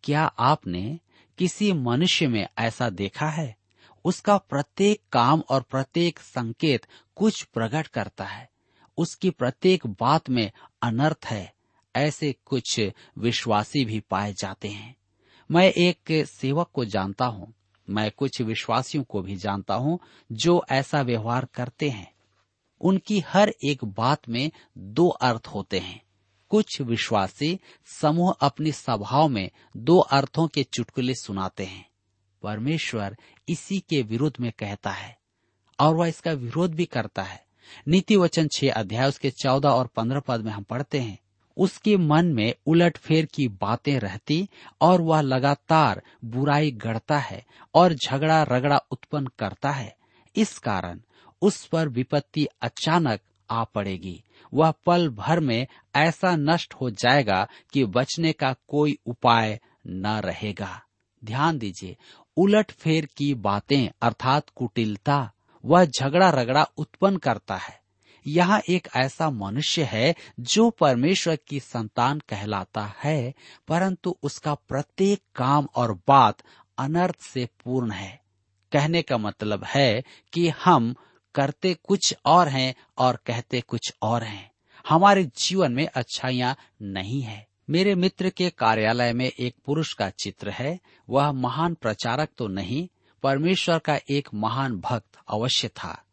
क्या 0.04 0.24
आपने 0.24 1.00
किसी 1.38 1.74
मनुष्य 1.74 2.28
में 2.28 2.48
ऐसा 2.58 2.90
देखा 2.90 3.30
है? 3.30 3.56
उसका 4.06 4.38
प्रत्येक 4.38 5.02
काम 5.12 5.44
और 5.50 5.62
प्रत्येक 5.62 6.20
संकेत 6.20 6.86
कुछ 7.16 7.44
प्रकट 7.44 7.88
करता 7.88 8.26
है। 8.26 8.50
उसकी 8.98 9.30
प्रत्येक 9.30 9.88
बात 9.88 10.30
में 10.30 10.52
अनर्थ 10.82 11.26
है, 11.26 11.54
ऐसे 11.96 12.36
कुछ 12.46 12.82
विश्वासी 13.18 13.86
भी 13.86 14.00
पाए 14.00 14.34
जाते 14.34 14.68
हैं। 14.68 14.96
मैं 15.52 15.72
एक 15.72 16.26
सेवक 16.28 16.70
को 16.74 16.86
जानता 16.86 17.26
हूँ। 17.26 17.54
मैं 17.90 18.12
कुछ 18.12 18.42
विश्वासियों 18.42 19.04
को 19.04 19.22
भी 19.22 19.36
जानता 19.36 19.74
हूँ 19.74 20.00
जो 20.32 20.66
ऐसा 20.72 21.02
व्यवहार 21.02 21.46
करते 21.46 21.90
हैं। 21.90 22.14
उनकी 22.82 23.20
हर 23.20 23.54
एक 23.64 23.86
बात 23.86 24.30
में 24.30 24.52
दो 24.78 25.08
अर्थ 25.08 25.48
होते 25.48 25.80
हैं। 25.80 26.02
कुछ 26.50 26.82
विश्वासी 26.82 27.60
समूह 28.02 28.32
अपनी 28.42 28.72
सभाओं 28.72 29.30
में 29.30 29.50
दो 29.78 30.00
अर्थों 30.00 30.48
के 30.48 30.64
चुटकुले 30.64 31.16
सुनाते 31.16 31.66
हैं। 31.66 31.90
परमेश्वर 32.42 33.18
इसी 33.50 33.80
के 33.80 34.02
विरोध 34.02 34.34
में 34.40 34.52
कहता 34.52 34.92
है 34.92 35.18
और 35.80 35.96
वह 35.96 36.08
इसका 36.08 36.32
विरोध 36.32 36.76
भी 36.76 36.86
करता 36.86 37.24
है। 37.24 37.46
नीति 37.88 38.16
वचन 38.16 38.48
छह 38.48 38.72
अध्याय 38.72 39.08
उसके 39.08 39.32
चौदह 39.32 39.70
और 39.70 39.88
पंद्रह 39.88 40.20
पद 40.20 40.42
में 40.42 40.52
हम 40.52 40.64
पढ़ते 40.64 41.00
हैं। 41.00 41.20
उसके 41.58 41.98
मन 41.98 42.26
में 42.34 42.54
उलट 42.68 42.98
फेर 42.98 43.26
की 43.26 43.48
बातें 43.48 44.00
रहती 44.00 44.50
और 44.82 45.02
वह 45.02 45.22
लगातार 45.22 46.02
बुराई 46.26 46.72
गढ़ता 46.72 47.18
है 47.18 47.46
और 47.76 47.94
झगड़ा 47.94 48.44
रगड़ा 48.44 48.78
उत्पन्न 48.92 49.28
करता 49.40 49.72
है। 49.72 49.96
इस 50.36 50.58
कारण 50.60 51.00
उस 51.42 51.66
पर 51.66 51.88
विपत्ति 51.88 52.48
अचानक 52.62 53.20
आ 53.50 53.64
पड़ेगी। 53.64 54.24
वह 54.54 54.74
पल 54.86 55.10
भर 55.10 55.40
में 55.40 55.68
ऐसा 55.96 56.36
नष्ट 56.36 56.74
हो 56.74 56.90
जाएगा 56.90 57.48
कि 57.74 57.86
बचने 57.86 58.32
का 58.32 58.56
कोई 58.68 58.98
उपाय 59.06 59.60
न 59.88 60.08
रहेगा। 60.08 60.82
ध्यान 61.26 61.58
दीजिए 61.58 61.98
उलट 62.38 62.72
फेर 62.72 63.06
की 63.06 63.34
बातें 63.34 63.90
अर्थात 64.02 64.50
कुटिलता, 64.56 65.32
वह 65.66 65.86
झगड़ा 65.86 66.30
रगड़ा 66.30 66.64
उत्पन्न 66.78 67.18
करता 67.18 67.56
है। 67.56 67.83
यहाँ 68.28 68.62
एक 68.70 68.88
ऐसा 68.96 69.30
मनुष्य 69.30 69.84
है 69.84 70.16
जो 70.40 70.70
परमेश्वर 70.70 71.38
की 71.48 71.60
संतान 71.60 72.20
कहलाता 72.20 72.94
है, 73.04 73.34
परंतु 73.68 74.18
उसका 74.24 74.54
प्रत्येक 74.54 75.22
काम 75.36 75.68
और 75.76 75.94
बात 76.08 76.38
अनर्थ 76.78 77.22
से 77.22 77.46
पूर्ण 77.46 77.92
है। 77.92 78.22
कहने 78.72 79.02
का 79.02 79.18
मतलब 79.18 79.64
है 79.64 80.04
कि 80.34 80.50
हम 80.50 80.96
करते 81.36 81.74
कुछ 81.74 82.16
और 82.26 82.48
हैं 82.48 82.76
और 82.98 83.20
कहते 83.26 83.62
कुछ 83.62 83.94
और 84.02 84.24
हैं। 84.24 84.52
हमारे 84.88 85.24
जीवन 85.38 85.72
में 85.72 85.88
अच्छाइयाँ 85.88 86.56
नहीं 86.82 87.22
है। 87.22 87.48
मेरे 87.70 87.96
मित्र 87.96 88.30
के 88.30 88.50
कार्यालय 88.50 89.14
में 89.14 89.32
एक 89.40 89.56
पुरुष 89.66 89.94
का 89.94 90.10
चित्र 90.10 90.50
है। 90.50 90.80
वह 91.10 91.32
महान 91.32 91.74
प्रचारक 91.74 92.30
तो 92.38 92.48
नहीं, 92.48 92.88
परमेश्वर 93.24 93.80
का 93.80 94.00
एक 94.10 94.30
महान 94.34 94.80
भक्त 94.80 95.18
अवश्य 95.28 95.68
था। 95.68 96.04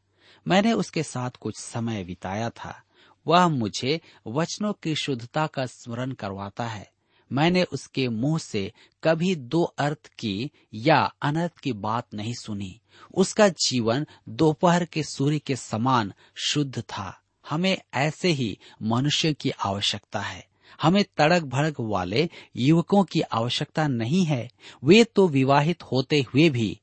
मैंने 0.48 0.72
उसके 0.72 1.02
साथ 1.02 1.30
कुछ 1.30 1.56
समय 1.56 2.04
बिताया 2.04 2.50
था। 2.50 2.82
वह 3.26 3.48
मुझे 3.48 4.00
वचनों 4.26 4.72
की 4.72 4.94
शुद्धता 4.94 5.46
का 5.46 5.66
स्मरण 5.66 6.12
करवाता 6.12 6.66
है। 6.66 6.90
मैंने 7.32 7.62
उसके 7.62 8.08
मुँह 8.08 8.38
से 8.38 8.72
कभी 9.04 9.34
दो 9.36 9.62
अर्थ 9.62 10.10
की 10.18 10.50
या 10.74 11.12
अनर्थ 11.22 11.58
की 11.58 11.72
बात 11.72 12.14
नहीं 12.14 12.34
सुनी। 12.34 12.80
उसका 13.14 13.48
जीवन 13.48 14.06
दोपहर 14.28 14.84
के 14.84 15.02
सूर्य 15.02 15.38
के 15.38 15.56
समान 15.56 16.12
शुद्ध 16.36 16.80
था। 16.80 17.20
हमें 17.48 17.78
ऐसे 17.94 18.28
ही 18.28 18.58
मनुष्य 18.82 19.32
की 19.32 19.50
आवश्यकता 19.50 20.20
है। 20.20 20.46
हमें 20.82 21.04
तड़क 21.16 21.42
भड़क 21.42 21.74
वाले 21.80 22.28
युवकों 22.56 23.04
की 23.04 23.20
आवश्यकता 23.20 23.88
नहीं 23.88 24.24
है। 24.24 24.50
वे 24.84 25.04
तो 25.04 25.28
विवाहित 25.28 25.82
होते 25.82 26.20
हुए 26.20 26.50
भी 26.50 26.80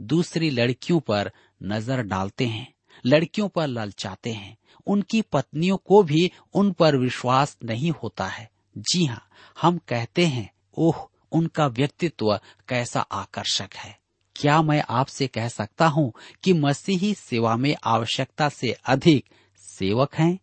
दूसरी 0.00 0.50
लड़कियों 0.50 1.00
पर 1.00 1.32
नज़र 1.62 2.02
डालते 2.02 2.46
हैं। 2.46 2.75
लड़कियों 3.06 3.48
पर 3.48 3.66
ललचाते 3.66 4.32
हैं। 4.32 4.56
उनकी 4.86 5.22
पत्नियों 5.22 5.76
को 5.76 6.02
भी 6.02 6.32
उन 6.54 6.72
पर 6.72 6.96
विश्वास 6.96 7.58
नहीं 7.64 7.90
होता 7.90 8.26
है। 8.26 8.50
जी 8.78 9.04
हाँ 9.04 9.28
हम 9.60 9.78
कहते 9.78 10.26
हैं, 10.26 10.52
ओह, 10.78 11.08
उनका 11.32 11.66
व्यक्तित्व 11.66 12.40
कैसा 12.68 13.00
आकर्षक 13.00 13.68
है। 13.76 13.98
क्या 14.36 14.62
मैं 14.62 14.84
आपसे 14.88 15.26
कह 15.26 15.48
सकता 15.48 15.86
हूँ 15.86 16.12
कि 16.44 16.52
मसीही 16.52 17.14
सेवा 17.14 17.56
में 17.56 17.76
आवश्यकता 17.84 18.48
से 18.48 18.72
अधिक 18.86 19.24
सेवक 19.56 20.14
हैं? 20.14 20.38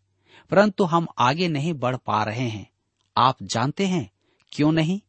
परंतु 0.49 0.83
हम 0.83 1.07
आगे 1.17 1.47
नहीं 1.47 1.73
बढ़ 1.73 1.95
पा 1.95 2.23
रहे 2.23 2.49
हैं। 2.49 2.69
आप 3.17 3.37
जानते 3.43 3.87
हैं, 3.87 4.11
क्यों 4.51 4.71
नहीं? 4.71 5.01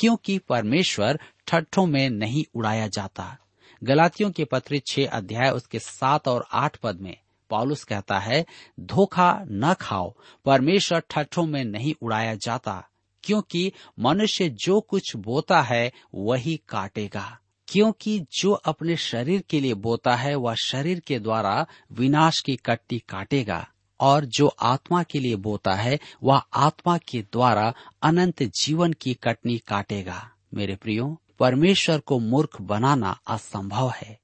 क्योंकि 0.00 0.38
परमेश्वर 0.38 1.20
ठट्ठों 1.46 1.86
में 1.86 2.10
नहीं 2.10 2.44
उड़ाया 2.54 2.88
जाता। 2.88 3.38
गलातियों 3.84 4.30
के 4.30 4.44
पत्र 4.44 4.80
छह 4.86 5.06
अध्याय 5.06 5.50
उसके 5.50 5.78
सात 5.78 6.28
और 6.28 6.46
आठ 6.52 6.76
पद 6.76 7.00
में 7.00 7.16
पॉलुस 7.50 7.84
कहता 7.84 8.18
है, 8.18 8.46
धोखा 8.80 9.40
न 9.48 9.74
खाओ, 9.80 10.14
परमेश्वर 10.44 11.02
ठट्ठों 11.10 11.46
में 11.46 11.64
नहीं 11.64 11.94
उड़ाया 12.02 12.34
जाता, 12.34 12.88
क्योंकि 13.24 13.72
मनुष्य 14.00 14.48
जो 14.48 14.80
कुछ 14.80 15.16
बोता 15.16 15.62
है, 15.62 15.92
वही 16.14 16.60
काटेगा। 16.68 17.38
क्योंकि 17.68 18.26
जो 18.32 18.52
अपने 18.52 18.96
शरीर 18.96 19.42
के 19.50 19.60
लिए 19.60 19.74
बोता 19.74 20.16
है, 20.16 20.34
वह 20.34 20.54
शरीर 20.54 21.00
के 21.00 21.18
द्वारा 21.18 21.66
विनाश 21.92 22.40
की 22.40 22.56
कट्टी 22.56 22.98
काटेगा, 22.98 23.68
और 24.00 24.24
जो 24.24 24.46
आत्मा 24.46 25.02
के 25.02 25.20
लिए 25.20 25.36
बोता 25.36 25.74
है, 25.74 25.98
वह 26.22 26.42
आत्मा 26.54 26.98
के 26.98 27.22
द्वारा 27.22 27.74
अनंत 28.02 28.42
जीवन 28.42 28.92
की 28.92 29.14
कटनी 29.14 29.58
काटेगा। 29.58 30.30
मेरे 30.54 30.76
प्रियो 30.76 31.20
परमेश्वर 31.40 31.98
को 31.98 32.18
मूर्ख 32.18 32.60
बनाना 32.60 33.20
असंभव 33.26 33.92
है। 33.96 34.20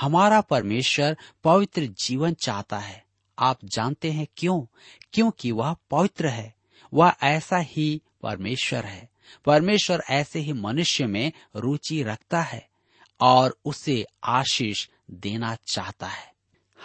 हमारा 0.00 0.40
परमेश्वर 0.40 1.16
पवित्र 1.44 1.86
जीवन 1.86 2.34
चाहता 2.34 2.78
है। 2.78 3.04
आप 3.38 3.58
जानते 3.64 4.12
हैं 4.12 4.26
क्यों? 4.36 4.66
क्योंकि 5.12 5.52
वह 5.52 5.76
पवित्र 5.90 6.28
है। 6.28 6.54
वह 6.94 7.14
ऐसा 7.22 7.56
ही 7.56 8.02
परमेश्वर 8.22 8.84
है। 8.84 9.10
परमेश्वर 9.44 10.02
ऐसे 10.10 10.38
ही 10.38 10.52
मनुष्य 10.52 11.06
में 11.06 11.32
रुचि 11.56 12.02
रखता 12.02 12.42
है 12.42 12.68
और 13.20 13.58
उसे 13.64 14.06
आशीष 14.24 14.88
देना 15.10 15.56
चाहता 15.66 16.06
है। 16.06 16.34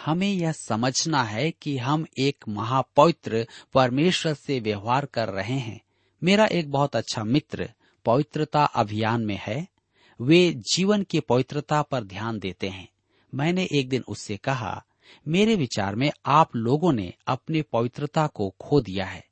हमें 0.04 0.32
यह 0.32 0.52
समझना 0.52 1.22
है 1.22 1.50
कि 1.50 1.78
हम 1.78 2.06
एक 2.18 2.44
महापवित्र 2.48 3.46
परमेश्वर 3.74 4.34
से 4.34 4.60
व्यवहार 4.60 5.06
कर 5.06 5.28
रहे 5.28 5.58
हैं। 5.58 5.80
मेरा 6.24 6.46
एक 6.46 6.70
बहुत 6.70 6.96
अच्छा 6.96 7.24
मित्र 7.24 7.72
पवित्रता 8.04 8.64
अभियान 8.64 9.24
में 9.24 9.40
है। 9.42 9.75
वे 10.20 10.52
जीवन 10.52 11.02
की 11.02 11.20
पवित्रता 11.20 11.82
पर 11.82 12.04
ध्यान 12.04 12.38
देते 12.38 12.68
हैं। 12.68 12.88
मैंने 13.34 13.68
एक 13.72 13.88
दिन 13.88 14.04
उससे 14.08 14.36
कहा, 14.36 14.84
मेरे 15.28 15.54
विचार 15.54 15.94
में 15.94 16.10
आप 16.26 16.56
लोगों 16.56 16.92
ने 16.92 17.14
अपनी 17.26 17.62
पवित्रता 17.62 18.26
को 18.26 18.54
खो 18.60 18.80
दिया 18.80 19.06
है, 19.06 19.24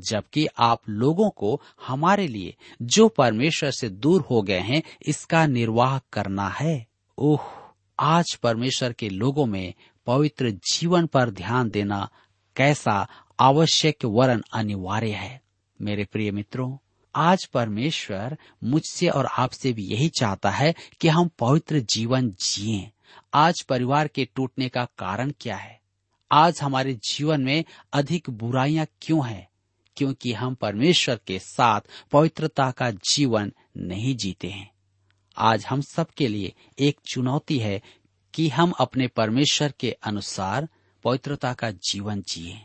जबकि 0.00 0.46
आप 0.58 0.80
लोगों 0.88 1.30
को 1.30 1.60
हमारे 1.86 2.28
लिए, 2.28 2.56
जो 2.82 3.08
परमेश्वर 3.08 3.70
से 3.70 3.88
दूर 3.88 4.20
हो 4.20 4.42
गए 4.42 4.60
हैं, 4.60 4.82
इसका 5.06 5.46
निर्वाह 5.46 5.98
करना 5.98 6.48
है। 6.48 6.86
ओह, 7.18 7.40
आज 7.98 8.34
परमेश्वर 8.34 8.92
के 8.92 9.08
लोगों 9.08 9.46
में 9.46 9.74
पवित्र 10.06 10.50
जीवन 10.50 11.06
पर 11.06 11.30
ध्यान 11.30 11.70
देना 11.70 12.10
कैसा 12.56 13.08
आवश्यक 13.40 14.04
वरन 14.04 14.44
अनिवार्य 14.52 15.10
है। 15.10 15.42
मेरे 15.82 16.04
प्रिय 16.04 16.30
मित्रों 16.30 16.76
आज 17.20 17.44
परमेश्वर 17.44 18.38
मुझसे 18.64 19.08
और 19.08 19.26
आपसे 19.26 19.72
भी 19.72 19.86
यही 19.86 20.08
चाहता 20.08 20.50
है 20.50 20.74
कि 21.00 21.08
हम 21.08 21.28
पवित्र 21.28 21.78
जीवन 21.80 22.30
जिए। 22.30 22.90
आज 23.34 23.62
परिवार 23.62 24.08
के 24.08 24.24
टूटने 24.24 24.68
का 24.68 24.84
कारण 24.84 25.32
क्या 25.40 25.56
है? 25.56 25.80
आज 26.32 26.60
हमारे 26.62 26.94
जीवन 26.94 27.40
में 27.40 27.64
अधिक 27.92 28.30
बुराइयाँ 28.30 28.86
क्यों 29.02 29.28
हैं? 29.28 29.48
क्योंकि 29.96 30.32
हम 30.32 30.54
परमेश्वर 30.54 31.20
के 31.26 31.38
साथ 31.38 31.80
पवित्रता 32.12 32.70
का 32.70 32.90
जीवन 32.90 33.52
नहीं 33.76 34.16
जीते 34.16 34.48
हैं। 34.48 34.70
आज 35.36 35.66
हम 35.66 35.80
सबके 35.80 36.28
लिए 36.28 36.52
एक 36.78 37.00
चुनौती 37.10 37.58
है 37.58 37.82
कि 38.34 38.48
हम 38.48 38.70
अपने 38.70 39.08
परमेश्वर 39.08 39.72
के 39.80 39.92
अनुसार 39.92 40.68
पवित्रता 41.04 41.54
का 41.54 41.70
जीवन 41.70 42.22
जिए। 42.28 42.60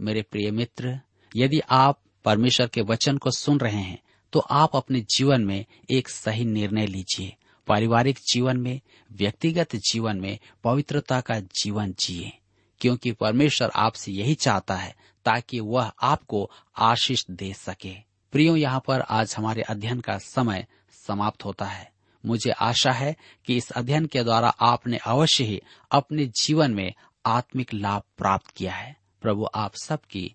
मेरे 0.00 0.22
प्रिय 0.22 0.50
मित्र, 0.50 1.00
यदि 1.36 1.60
आप 1.70 2.00
परमेश्वर 2.28 2.66
के 2.66 2.80
वचन 2.80 3.18
को 3.18 3.30
सुन 3.30 3.58
रहे 3.58 3.80
हैं 3.80 3.98
तो 4.32 4.40
आप 4.40 4.76
अपने 4.76 5.00
जीवन 5.00 5.44
में 5.44 5.64
एक 5.90 6.08
सही 6.08 6.44
निर्णय 6.44 6.86
लीजिए। 6.86 7.36
पारिवारिक 7.66 8.18
जीवन 8.32 8.56
में, 8.56 8.80
व्यक्तिगत 9.12 9.76
जीवन 9.76 10.16
में 10.16 10.38
पवित्रता 10.64 11.20
का 11.20 11.38
जीवन 11.40 11.94
जिए, 11.98 12.32
क्योंकि 12.80 13.12
परमेश्वर 13.12 13.70
आपसे 13.74 14.12
यही 14.12 14.34
चाहता 14.34 14.76
है, 14.76 14.94
ताकि 15.24 15.60
वह 15.60 15.92
आपको 16.02 16.50
आशीष 16.76 17.24
दे 17.30 17.52
सके। 17.52 17.94
प्रियो, 18.32 18.56
यहाँ 18.56 18.82
पर 18.86 19.00
आज 19.00 19.34
हमारे 19.38 19.62
अध्ययन 19.62 20.00
का 20.00 20.18
समय 20.18 20.66
समाप्त 21.06 21.44
होता 21.44 21.64
है। 21.64 21.90
मुझे 22.26 22.50
आशा 22.50 22.92
है 22.92 23.16
कि 23.46 23.56
इस 23.56 23.70
अध्ययन 23.70 24.06
के 24.06 24.24
द्वारा 24.24 24.48
आपने 24.48 24.96
अवश्य 24.96 25.44
ही 25.44 25.62
अपने 25.90 26.26
जीवन 26.26 26.74
में 26.74 26.92
आत्मिक 27.26 27.74
लाभ 27.74 28.02
प्राप्त 28.18 28.50
किया 28.50 28.72
है। 28.72 28.96
प्रभु, 29.22 29.48
आप 29.54 29.74
सबकी 29.74 30.34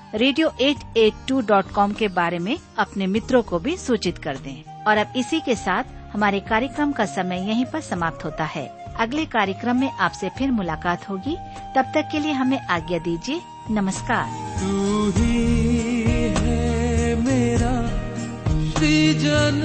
radio 0.15 0.53
eight 0.61 0.97
eight 0.97 1.13
two 1.27 1.41
dot 1.41 1.71
com 1.71 1.91
के 1.91 2.07
बारे 2.07 2.39
में 2.39 2.57
अपने 2.77 3.07
मित्रों 3.07 3.41
को 3.43 3.59
भी 3.59 3.77
सूचित 3.77 4.17
कर 4.17 4.37
दें। 4.37 4.83
और 4.83 4.97
अब 4.97 5.13
इसी 5.15 5.39
के 5.39 5.55
साथ 5.55 5.83
हमारे 6.13 6.39
कार्यक्रम 6.39 6.91
का 6.91 7.05
समय 7.05 7.49
यहीं 7.49 7.65
पर 7.65 7.81
समाप्त 7.81 8.25
होता 8.25 8.43
है। 8.43 8.67
अगले 8.99 9.25
कार्यक्रम 9.25 9.79
में 9.79 9.91
आपसे 9.91 10.29
फिर 10.29 10.51
मुलाकात 10.51 11.09
होगी। 11.09 11.37
तब 11.75 11.91
तक 11.95 12.09
के 12.11 12.19
लिए 12.19 12.31
हमें 12.31 12.59
आज्ञा 12.59 12.99
दीजिए। 12.99 13.41
नमस्कार। 13.71 14.27
तू 14.59 15.09
ही 15.09 16.03
है 16.37 17.15
मेरा 17.15 17.87
सृजन। 18.71 19.61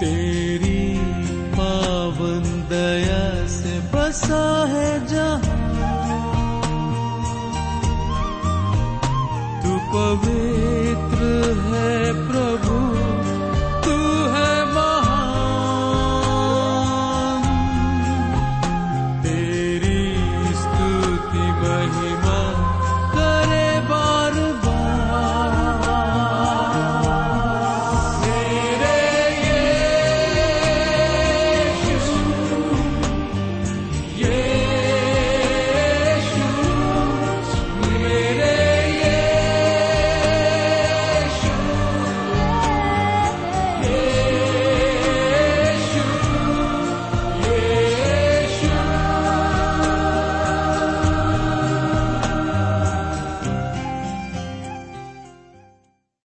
तेरी 0.00 0.98
पावन 1.52 2.66
दया 2.68 3.46
से 3.46 3.80
बसा 3.80 4.57